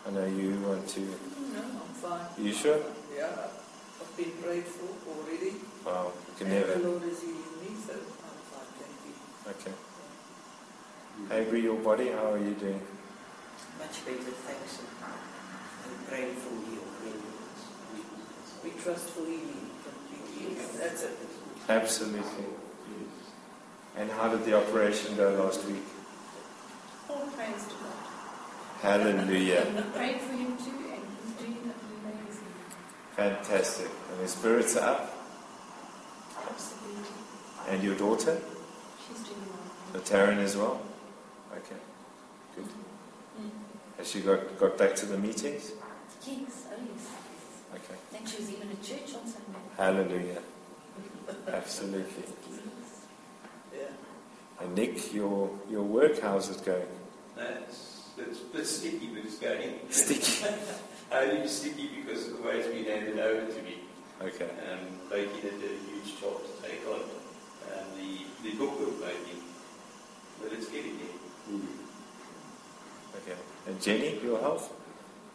[0.07, 0.99] I know you want to.
[1.01, 2.25] No, I'm fine.
[2.43, 2.79] You sure?
[3.15, 3.27] Yeah,
[4.01, 5.53] I've been prayed for already.
[5.85, 6.79] Wow, you can and never.
[6.79, 9.73] the Lord is healing me, so I'm fine, thank you.
[11.29, 11.39] Okay.
[11.39, 12.81] Avery, your body, how are you doing?
[13.77, 14.79] Much better, thanks.
[15.85, 16.78] And praying for your friends.
[18.63, 20.63] We trust for healing completely.
[20.77, 21.17] That's it.
[21.67, 22.45] Absolutely.
[23.97, 25.83] And how did the operation go last week?
[27.09, 27.99] All praise to God.
[28.81, 29.65] Hallelujah.
[29.75, 32.53] We prayed for him too, and he's doing amazing.
[33.15, 33.89] Fantastic.
[34.11, 35.15] And his spirits are up.
[36.49, 37.03] Absolutely.
[37.67, 38.39] And your daughter?
[39.07, 40.01] She's doing well.
[40.03, 40.81] So Taryn as well?
[41.51, 41.81] Okay.
[42.55, 42.65] Good.
[42.65, 43.49] Mm.
[43.97, 45.71] Has she got, got back to the meetings?
[46.25, 46.65] Yes,
[48.21, 48.27] yes.
[48.27, 48.27] Okay.
[48.27, 49.59] I think she was even at church on Sunday.
[49.77, 50.41] Hallelujah.
[51.47, 52.23] Absolutely.
[53.73, 54.61] Yeah.
[54.61, 56.87] And Nick, your your work, how's it going?
[57.35, 59.79] That's, it's a bit sticky, but it's going.
[59.89, 60.45] Sticky.
[61.11, 63.77] Only sticky because of the way it's been handed over to me.
[64.21, 64.45] Okay.
[64.45, 69.41] Um, Blakey did a huge job to take on um, the, the booklet making,
[70.41, 71.59] but it's getting there.
[73.21, 73.39] Okay.
[73.67, 74.71] And Jenny, your health?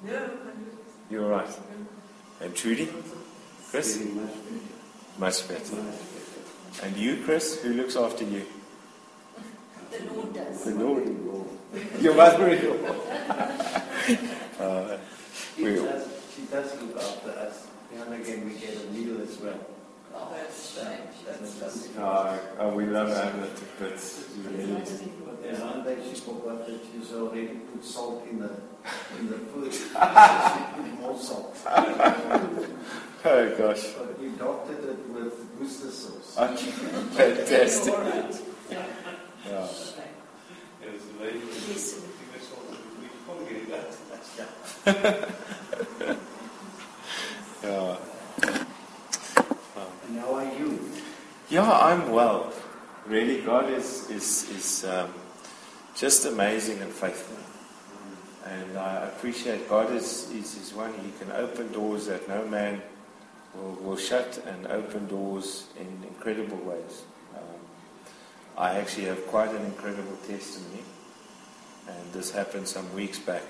[0.03, 0.31] No,
[1.11, 1.49] You're all right.
[2.41, 2.89] And Trudy?
[3.71, 3.97] Chris?
[3.97, 4.31] Getting much
[5.19, 5.61] Much better.
[5.61, 5.83] better.
[5.83, 6.87] Much better.
[6.87, 7.61] And you, Chris?
[7.63, 8.45] Who looks after you?
[9.91, 10.65] The Lord does.
[10.65, 11.05] The Lord.
[12.01, 12.95] Your mother-in-law.
[14.61, 14.99] uh,
[15.57, 17.67] She we, does, she does look after us.
[17.95, 19.59] Now and again we get a meal as well.
[20.17, 21.25] Oh, that's That- shame.
[21.27, 23.49] that is uh, uh, we love Anna,
[23.79, 23.99] but
[24.45, 24.75] really,
[25.25, 28.51] But then one day she forgot that she's already put salt in the
[29.19, 29.73] in the food.
[29.75, 31.57] she put more salt.
[31.67, 33.85] oh gosh.
[33.99, 36.37] But we doctored it with Worcester sauce.
[36.39, 36.71] Okay.
[37.17, 37.95] Fantastic.
[37.95, 38.35] All right.
[38.71, 38.87] Yeah.
[40.83, 41.49] It was amazing.
[41.69, 41.85] Yes.
[42.01, 43.97] We just wanted- we probably get back to
[44.85, 45.29] that.
[47.63, 47.97] Yeah.
[50.15, 50.79] And how are you?
[51.51, 52.53] Yeah, I'm well.
[53.05, 55.13] Really, God is is is um,
[55.97, 57.37] just amazing and faithful,
[58.47, 62.81] and I appreciate God is is, is one He can open doors that no man
[63.57, 67.03] will, will shut, and open doors in incredible ways.
[67.35, 67.59] Um,
[68.57, 70.85] I actually have quite an incredible testimony,
[71.89, 73.43] and this happened some weeks back.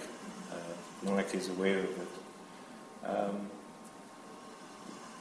[0.51, 2.13] Uh, Mike is aware of it.
[3.05, 3.51] Um,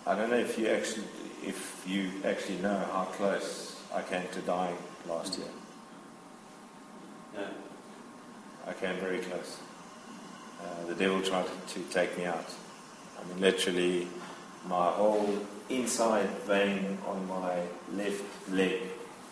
[0.06, 1.06] I don't know if you actually,
[1.44, 4.78] if you actually know how close I came to dying
[5.08, 5.48] last year.
[7.36, 7.48] No.
[8.68, 9.60] I came very close.
[10.62, 12.54] Uh, the devil tried to take me out.
[13.20, 14.08] I mean, literally,
[14.66, 15.40] my whole
[15.70, 17.62] inside vein on my
[17.94, 18.82] left leg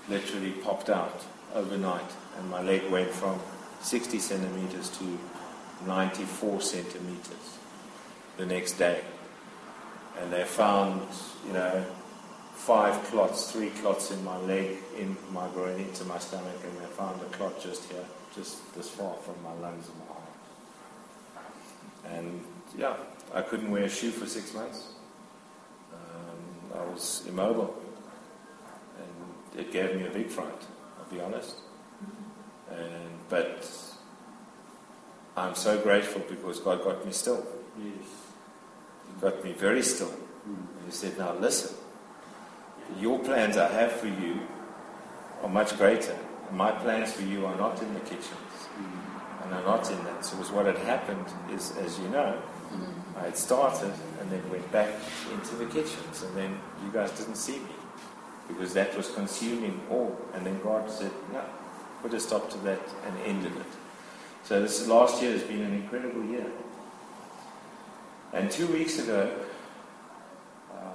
[0.10, 3.40] literally popped out overnight, and my leg went from
[3.82, 5.20] 60 centimeters to
[5.86, 7.58] 94 centimeters
[8.38, 9.02] the next day.
[10.20, 11.02] And they found,
[11.48, 11.86] you know,
[12.54, 16.86] five clots, three clots in my leg, in my groin, into my stomach, and they
[16.94, 18.06] found a clot just here,
[18.36, 20.22] just this far from my lungs and my heart.
[22.06, 22.46] And
[22.78, 22.96] yeah,
[23.34, 24.90] I couldn't wear a shoe for six months.
[25.94, 27.76] Um, I was immobile,
[28.98, 30.62] and it gave me a big fright.
[31.00, 31.56] I'll be honest.
[32.70, 33.68] And but
[35.36, 37.46] I'm so grateful because God got me still.
[39.22, 40.12] Got me very still.
[40.46, 41.76] And he said, Now listen,
[43.00, 44.42] your plans I have for you
[45.44, 46.18] are much greater.
[46.52, 48.68] My plans for you are not in the kitchens
[49.44, 50.26] and are not in that.
[50.26, 52.42] So what had happened is, as you know,
[53.18, 54.90] I had started and then went back
[55.32, 57.76] into the kitchens, and then you guys didn't see me
[58.48, 60.18] because that was consuming all.
[60.34, 61.44] And then God said, No,
[62.02, 63.66] put a stop to that and ended it.
[64.44, 66.46] So this last year has been an incredible year.
[68.34, 69.30] And two weeks ago,
[70.74, 70.94] um,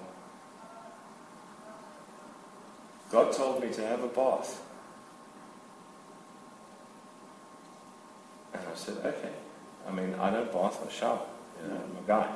[3.10, 4.62] God told me to have a bath.
[8.54, 9.32] And I said, okay.
[9.86, 11.20] I mean, I don't bath or shower.
[11.62, 12.32] You know, I'm a guy.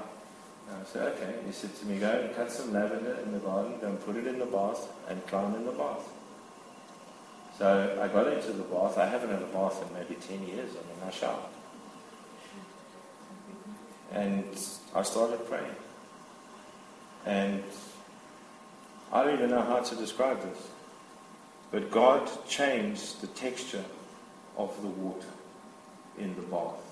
[0.69, 1.35] And I said, okay.
[1.47, 4.16] He said to me, go and cut some lavender in the garden, go and put
[4.16, 6.07] it in the bath, and climb in the bath.
[7.57, 8.99] So I got into the bath.
[8.99, 10.70] I haven't had a bath in maybe 10 years.
[10.70, 11.41] I mean, I shower.
[14.12, 14.45] And
[14.95, 15.77] I started praying.
[17.27, 17.62] And
[19.12, 20.69] I don't even know how to describe this.
[21.70, 23.85] But God changed the texture
[24.57, 25.28] of the water
[26.19, 26.82] in the bath.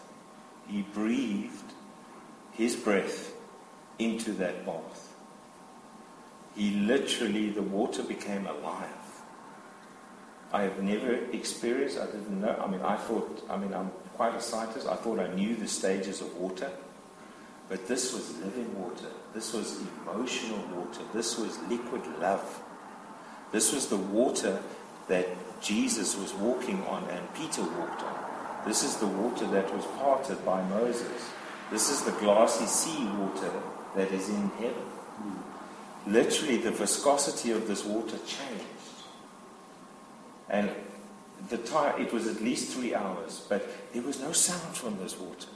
[0.68, 1.72] He breathed
[2.52, 3.32] His breath
[3.98, 5.12] into that bath.
[6.54, 8.88] He literally, the water became alive.
[10.52, 12.56] I have never experienced, I didn't know.
[12.60, 14.86] I mean, I thought, I mean, I'm quite a scientist.
[14.86, 16.70] I thought I knew the stages of water.
[17.68, 19.08] But this was living water.
[19.34, 21.00] This was emotional water.
[21.12, 22.62] This was liquid love.
[23.52, 24.62] This was the water
[25.08, 25.26] that
[25.60, 28.18] Jesus was walking on and Peter walked on.
[28.66, 31.30] This is the water that was parted by Moses.
[31.70, 33.52] This is the glassy sea water
[33.96, 34.86] that is in heaven.
[36.06, 38.64] Literally, the viscosity of this water changed.
[40.48, 40.70] And
[41.50, 45.18] the time, it was at least three hours, but there was no sound from this
[45.18, 45.48] water.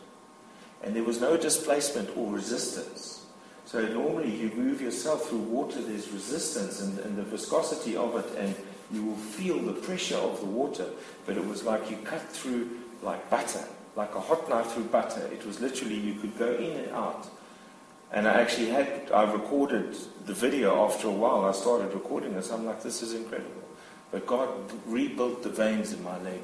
[0.82, 3.26] And there was no displacement or resistance.
[3.66, 8.38] So normally you move yourself through water, there's resistance and, and the viscosity of it,
[8.38, 8.54] and
[8.92, 10.86] you will feel the pressure of the water.
[11.24, 12.68] But it was like you cut through
[13.02, 13.64] like butter.
[13.96, 15.28] like a hot knife through butter.
[15.32, 17.28] It was literally, you could go in and out.
[18.10, 19.96] And I actually had, I recorded
[20.26, 21.44] the video after a while.
[21.44, 22.50] I started recording this.
[22.50, 23.50] I'm like, this is incredible.
[24.10, 24.48] But God
[24.86, 26.40] rebuilt the veins in my leg.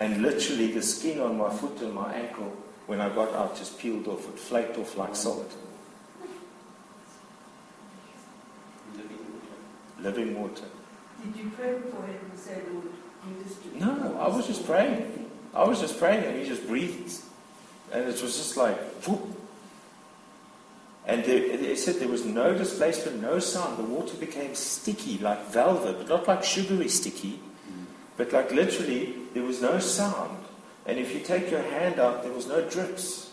[0.00, 2.56] And literally, the skin on my foot and my ankle,
[2.92, 4.28] when I got out, just peeled off.
[4.28, 5.50] It flaked off like salt.
[8.94, 10.02] Living water.
[10.02, 10.64] Living water.
[11.24, 13.56] Did you pray for him and say, Lord, do this?
[13.80, 15.30] No, I was just praying.
[15.54, 17.18] I was just praying, and he just breathed.
[17.92, 19.38] And it was just like, whoop.
[21.06, 23.78] And they, they said there was no displacement, no sound.
[23.78, 27.86] The water became sticky, like velvet, but not like sugary sticky, mm.
[28.18, 30.41] but like literally, there was no sound.
[30.86, 33.32] And if you take your hand out, there was no drips.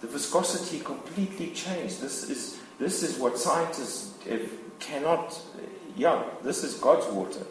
[0.00, 2.00] The viscosity completely changed.
[2.00, 4.14] This is, this is what scientists
[4.78, 5.40] cannot,
[5.96, 7.44] yeah, this is God's water.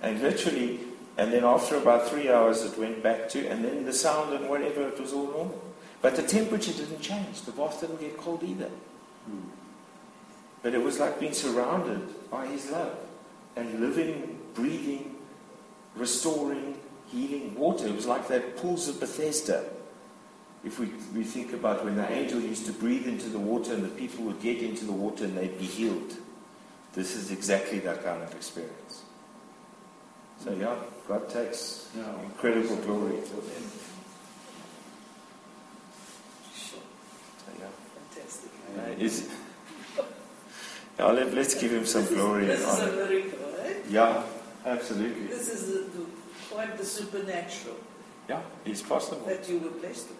[0.00, 0.80] And literally,
[1.16, 4.48] and then after about three hours, it went back to, and then the sound and
[4.48, 5.62] whatever, it was all normal.
[6.00, 7.42] But the temperature didn't change.
[7.42, 8.70] The bath didn't get cold either.
[10.62, 12.98] But it was like being surrounded by His love
[13.56, 15.16] and living, breathing,
[15.94, 16.78] restoring,
[17.14, 17.86] healing water.
[17.86, 19.64] It was like that pools of Bethesda.
[20.64, 23.84] If we, we think about when the angel used to breathe into the water and
[23.84, 26.16] the people would get into the water and they'd be healed.
[26.94, 29.02] This is exactly that kind of experience.
[30.42, 30.74] So, yeah,
[31.06, 32.04] God takes Yeah.
[32.24, 33.16] incredible glory.
[36.54, 36.78] Sure.
[37.38, 37.66] So, yeah.
[38.14, 38.50] Fantastic.
[38.78, 39.28] Uh, is,
[40.98, 43.08] yeah, let, let's give him some glory This and is a honor.
[43.10, 43.72] miracle, eh?
[43.90, 44.22] Yeah,
[44.64, 45.26] absolutely.
[45.26, 46.06] This is the, the,
[46.54, 47.76] quite the supernatural
[48.28, 49.26] Yeah, it's possible.
[49.26, 50.18] that you were blessed with.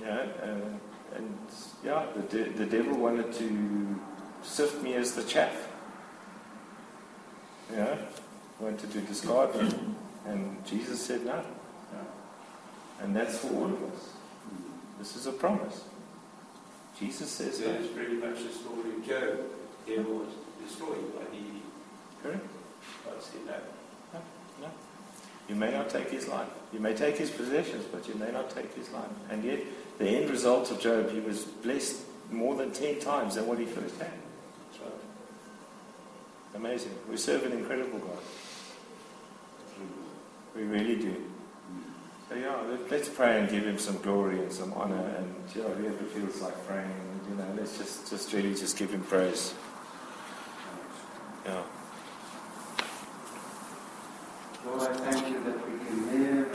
[0.00, 1.38] Yeah, uh, and
[1.84, 4.00] yeah, the, de- the devil wanted to
[4.42, 5.68] sift me as the chaff.
[7.72, 7.96] Yeah,
[8.58, 9.70] wanted to discard me.
[10.26, 11.42] And Jesus said no.
[13.02, 14.10] And that's for all of us.
[14.98, 15.84] This is a promise.
[16.98, 17.80] Jesus says So that.
[17.80, 19.38] it's pretty much the story of Job.
[19.86, 20.28] He was
[20.62, 21.42] destroyed by the
[22.22, 22.46] Correct?
[23.20, 24.20] Said no.
[24.60, 24.68] No.
[25.48, 26.48] You may not take his life.
[26.72, 29.10] You may take his possessions, but you may not take his life.
[29.30, 29.60] And yet,
[29.98, 31.96] the end result of Job, he was blessed
[32.30, 34.12] more than ten times than what he first had.
[34.80, 34.92] Right.
[36.54, 36.92] Amazing.
[37.10, 38.18] We serve an incredible God.
[40.54, 41.14] We really do.
[42.28, 45.14] So yeah, let- let's pray and give him some glory and some honor.
[45.18, 48.76] And you know, whoever feels like praying, and, you know, let's just, just really just
[48.76, 49.54] give him praise.
[51.44, 51.62] Yeah.
[54.62, 56.50] Lord, I thank you that we can never.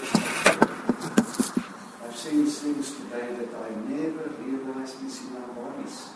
[2.05, 6.09] I've seen things today that I never realized is in our bodies.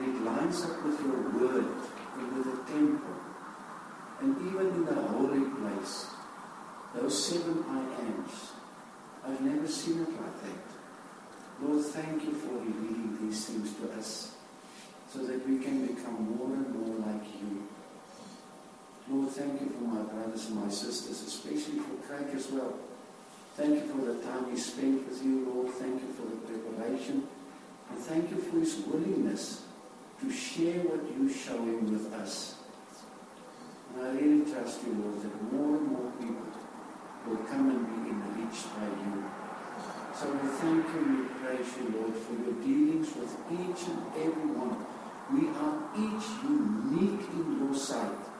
[0.00, 1.74] It lines up with your word
[2.18, 3.16] and with the temple.
[4.20, 6.06] And even in the holy place,
[6.94, 8.52] those seven I ams,
[9.26, 11.66] I've never seen it like that.
[11.66, 14.36] Lord, thank you for revealing these things to us
[15.12, 17.66] so that we can become more and more like you.
[19.10, 22.74] Lord, thank you for my brothers and my sisters, especially for Craig as well.
[23.56, 25.74] Thank you for the time he spent with you, Lord.
[25.74, 27.26] Thank you for the preparation.
[27.90, 29.64] And thank you for his willingness
[30.20, 32.54] to share what you show him with us.
[33.92, 36.46] And I really trust you, Lord, that more and more people
[37.26, 39.24] will come and be enriched by you.
[40.14, 44.06] So we thank you and we praise you, Lord, for your dealings with each and
[44.22, 44.86] every one.
[45.34, 48.30] We are each unique in your sight.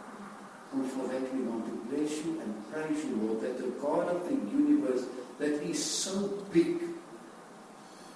[0.73, 4.09] And for that we want to bless you and praise you, Lord, that the God
[4.09, 5.05] of the universe
[5.39, 6.79] that is so big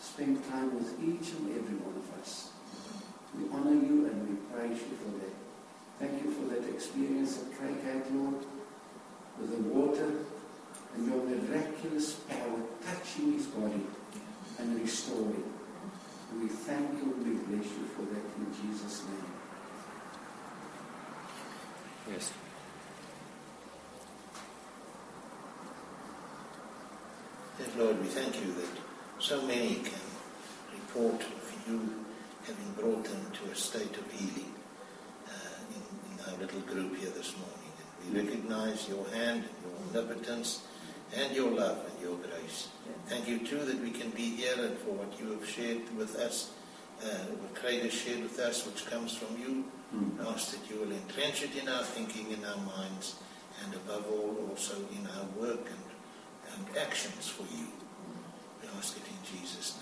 [0.01, 2.51] spend time with each and every one of us.
[3.37, 5.35] We honor you and we praise you for that.
[5.99, 8.45] Thank you for that experience that Craig had, Lord,
[9.41, 10.13] with the water
[10.95, 13.83] and your miraculous power touching his body
[14.61, 15.51] and restoring.
[16.31, 19.35] And we thank you and we bless you for that in Jesus' name.
[22.13, 22.33] Yes.
[27.79, 28.69] Lord, we thank you that
[29.21, 30.01] so many can
[30.73, 32.05] report of you
[32.45, 34.53] having brought them to a state of healing
[35.29, 35.31] uh,
[35.71, 35.83] in,
[36.13, 37.73] in our little group here this morning.
[38.03, 40.65] And we recognize your hand and your omnipotence
[41.17, 42.69] and your love and your grace.
[43.07, 46.17] Thank you too that we can be here and for what you have shared with
[46.17, 46.51] us,
[47.05, 49.65] uh, what Craig has shared with us, which comes from you.
[49.93, 53.15] We ask that you will entrench it in our thinking, in our minds,
[53.63, 55.84] and above all also in our work and,
[56.57, 57.67] and actions for you.
[58.63, 59.79] We ask it in Jesus'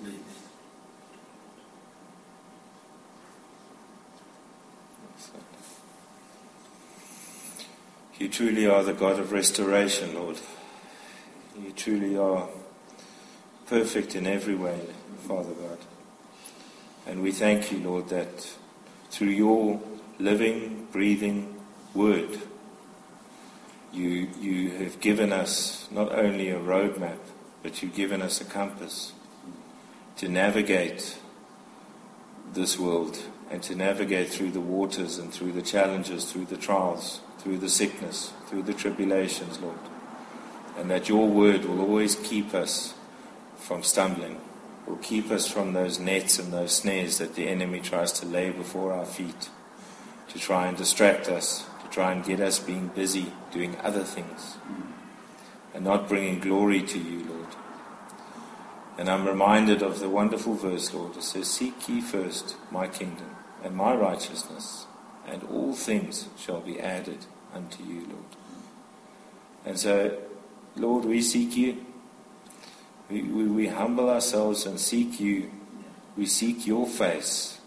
[0.00, 0.14] name.
[0.14, 0.24] Amen.
[8.18, 10.38] You truly are the God of restoration, Lord.
[11.62, 12.48] You truly are
[13.66, 14.80] perfect in every way,
[15.28, 15.78] Father God.
[17.06, 18.56] And we thank you, Lord, that
[19.10, 19.80] through your
[20.18, 21.60] living, breathing
[21.94, 22.40] word,
[23.92, 27.18] you, you have given us not only a roadmap,
[27.62, 29.12] but you've given us a compass
[30.16, 31.18] to navigate
[32.52, 33.18] this world
[33.50, 37.68] and to navigate through the waters and through the challenges, through the trials, through the
[37.68, 39.78] sickness, through the tribulations, Lord.
[40.76, 42.94] And that your word will always keep us
[43.56, 44.40] from stumbling,
[44.86, 48.50] will keep us from those nets and those snares that the enemy tries to lay
[48.50, 49.50] before our feet
[50.28, 54.56] to try and distract us, to try and get us being busy doing other things
[55.74, 57.46] and not bringing glory to you, Lord.
[58.98, 61.16] And I'm reminded of the wonderful verse, Lord.
[61.16, 63.30] It says, Seek ye first my kingdom
[63.62, 64.86] and my righteousness,
[65.26, 68.24] and all things shall be added unto you, Lord.
[69.64, 70.18] And so,
[70.76, 71.84] Lord, we seek you.
[73.08, 75.50] We, we, we humble ourselves and seek you.
[76.16, 77.60] We seek your face.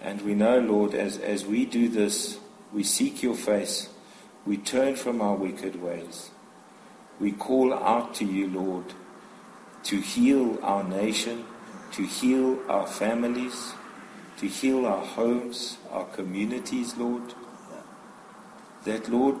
[0.00, 2.38] And we know, Lord, as, as we do this,
[2.72, 3.88] we seek your face.
[4.46, 6.30] We turn from our wicked ways.
[7.20, 8.86] We call out to you, Lord,
[9.84, 11.44] to heal our nation,
[11.92, 13.74] to heal our families,
[14.38, 17.34] to heal our homes, our communities, Lord.
[18.84, 19.36] That, Lord,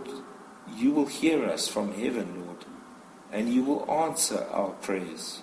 [0.76, 2.64] you will hear us from heaven, Lord,
[3.32, 5.42] and you will answer our prayers.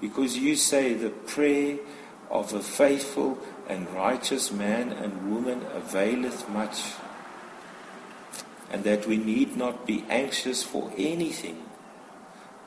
[0.00, 1.78] Because you say the prayer
[2.30, 3.38] of a faithful
[3.68, 6.92] and righteous man and woman availeth much,
[8.70, 11.62] and that we need not be anxious for anything,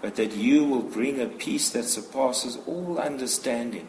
[0.01, 3.87] but that you will bring a peace that surpasses all understanding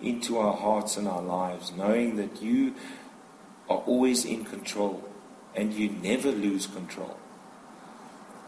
[0.00, 2.74] into our hearts and our lives, knowing that you
[3.68, 5.02] are always in control
[5.54, 7.16] and you never lose control.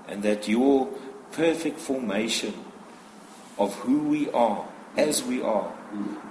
[0.06, 0.86] And that your
[1.32, 2.54] perfect formation
[3.58, 4.66] of who we are
[4.96, 5.72] as we are,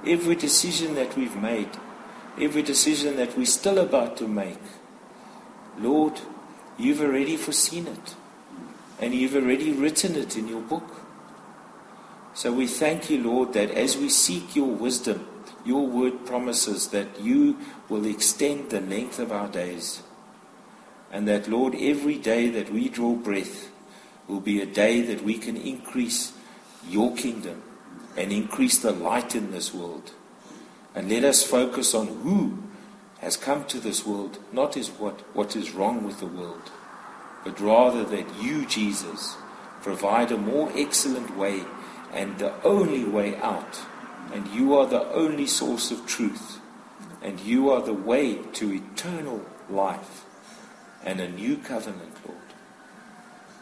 [0.06, 1.70] every decision that we've made,
[2.40, 4.60] every decision that we're still about to make,
[5.78, 6.20] Lord,
[6.80, 8.15] you've already foreseen it.
[8.99, 11.01] And you've already written it in your book.
[12.34, 15.27] So we thank you, Lord, that as we seek your wisdom,
[15.65, 17.57] your word promises that you
[17.89, 20.01] will extend the length of our days.
[21.11, 23.72] And that, Lord, every day that we draw breath
[24.27, 26.34] will be a day that we can increase
[26.88, 27.64] your kingdom
[28.15, 30.11] and increase the light in this world.
[30.93, 32.57] And let us focus on who
[33.19, 36.71] has come to this world, not as what, what is wrong with the world,
[37.43, 39.35] but rather that you, Jesus,
[39.81, 41.63] provide a more excellent way
[42.13, 43.79] and the only way out.
[44.33, 46.59] And you are the only source of truth.
[47.21, 50.25] And you are the way to eternal life
[51.03, 52.37] and a new covenant, Lord.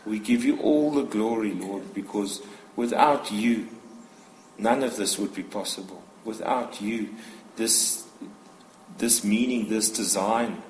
[0.06, 2.42] We give you all the glory, Lord, because
[2.76, 3.68] without you,
[4.58, 6.04] none of this would be possible.
[6.24, 7.16] Without you,
[7.56, 8.07] this,
[8.98, 10.62] this meaning, this design,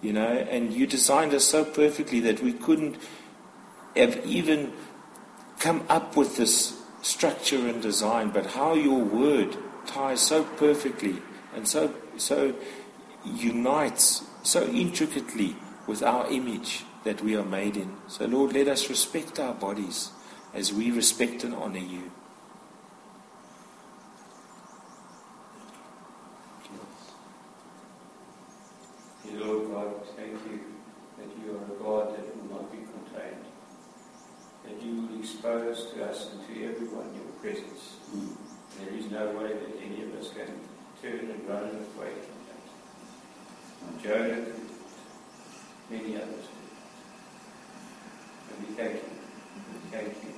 [0.00, 2.96] you know, and you designed us so perfectly that we couldn't
[3.96, 4.72] have even
[5.58, 9.56] come up with this structure and design, but how your word
[9.86, 11.16] ties so perfectly
[11.54, 12.54] and so so
[13.24, 15.56] unites so intricately
[15.86, 17.96] with our image that we are made in.
[18.08, 20.10] So Lord, let us respect our bodies
[20.52, 22.10] as we respect and honor you.
[29.36, 30.60] Lord God, thank you
[31.18, 33.44] that you are a God that will not be contained.
[34.64, 35.08] That you
[35.54, 37.96] will expose to us and to everyone your presence.
[38.80, 40.48] There is no way that any of us can
[41.00, 44.02] turn and run away from that.
[44.02, 44.54] Jonah did it.
[45.90, 46.74] Many others did it.
[48.50, 49.00] And we thank you.
[49.72, 50.30] We thank you.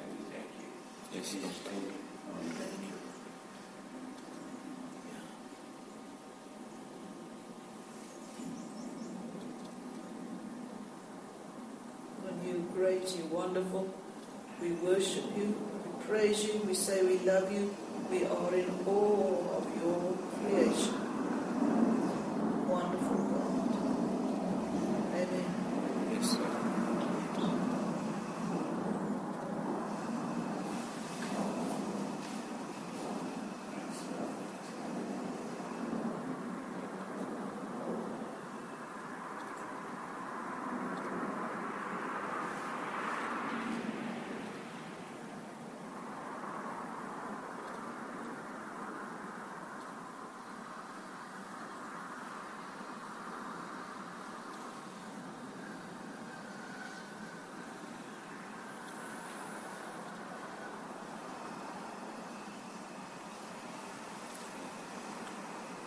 [0.00, 0.68] And we thank you.
[1.12, 1.92] Yes, Thank you.
[12.22, 14.03] When you great, you wonderful.
[14.60, 15.54] We worship you,
[15.84, 17.74] we praise you, we say we love you.
[18.10, 21.03] We are in awe of your creation.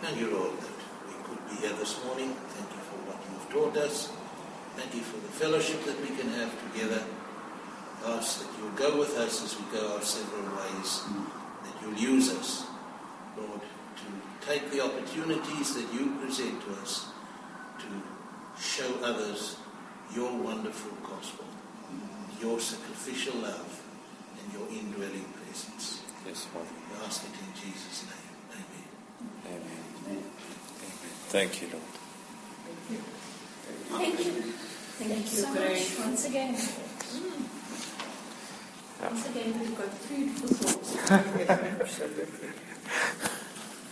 [0.07, 0.71] Thank you, Lord, that
[1.03, 2.31] we could be here this morning.
[2.55, 4.07] Thank you for what you've taught us.
[4.77, 7.03] Thank you for the fellowship that we can have together.
[8.05, 11.03] Ask that you'll go with us as we go our several ways,
[11.59, 12.63] that you'll use us,
[13.35, 17.11] Lord, to take the opportunities that you present to us
[17.83, 17.91] to
[18.55, 19.57] show others
[20.15, 21.43] your wonderful gospel,
[22.39, 23.83] your sacrificial love,
[24.39, 25.99] and your indwelling presence.
[26.25, 26.63] Yes, Father.
[26.63, 28.31] We ask it in Jesus' name.
[28.55, 28.87] Amen.
[29.51, 29.86] Amen.
[31.29, 31.83] Thank you, Lord.
[33.89, 34.31] Thank you.
[34.31, 36.53] Thank, you Thank you so much once again.
[39.01, 41.49] Once again, we've got food for thought.
[41.81, 42.49] Absolutely.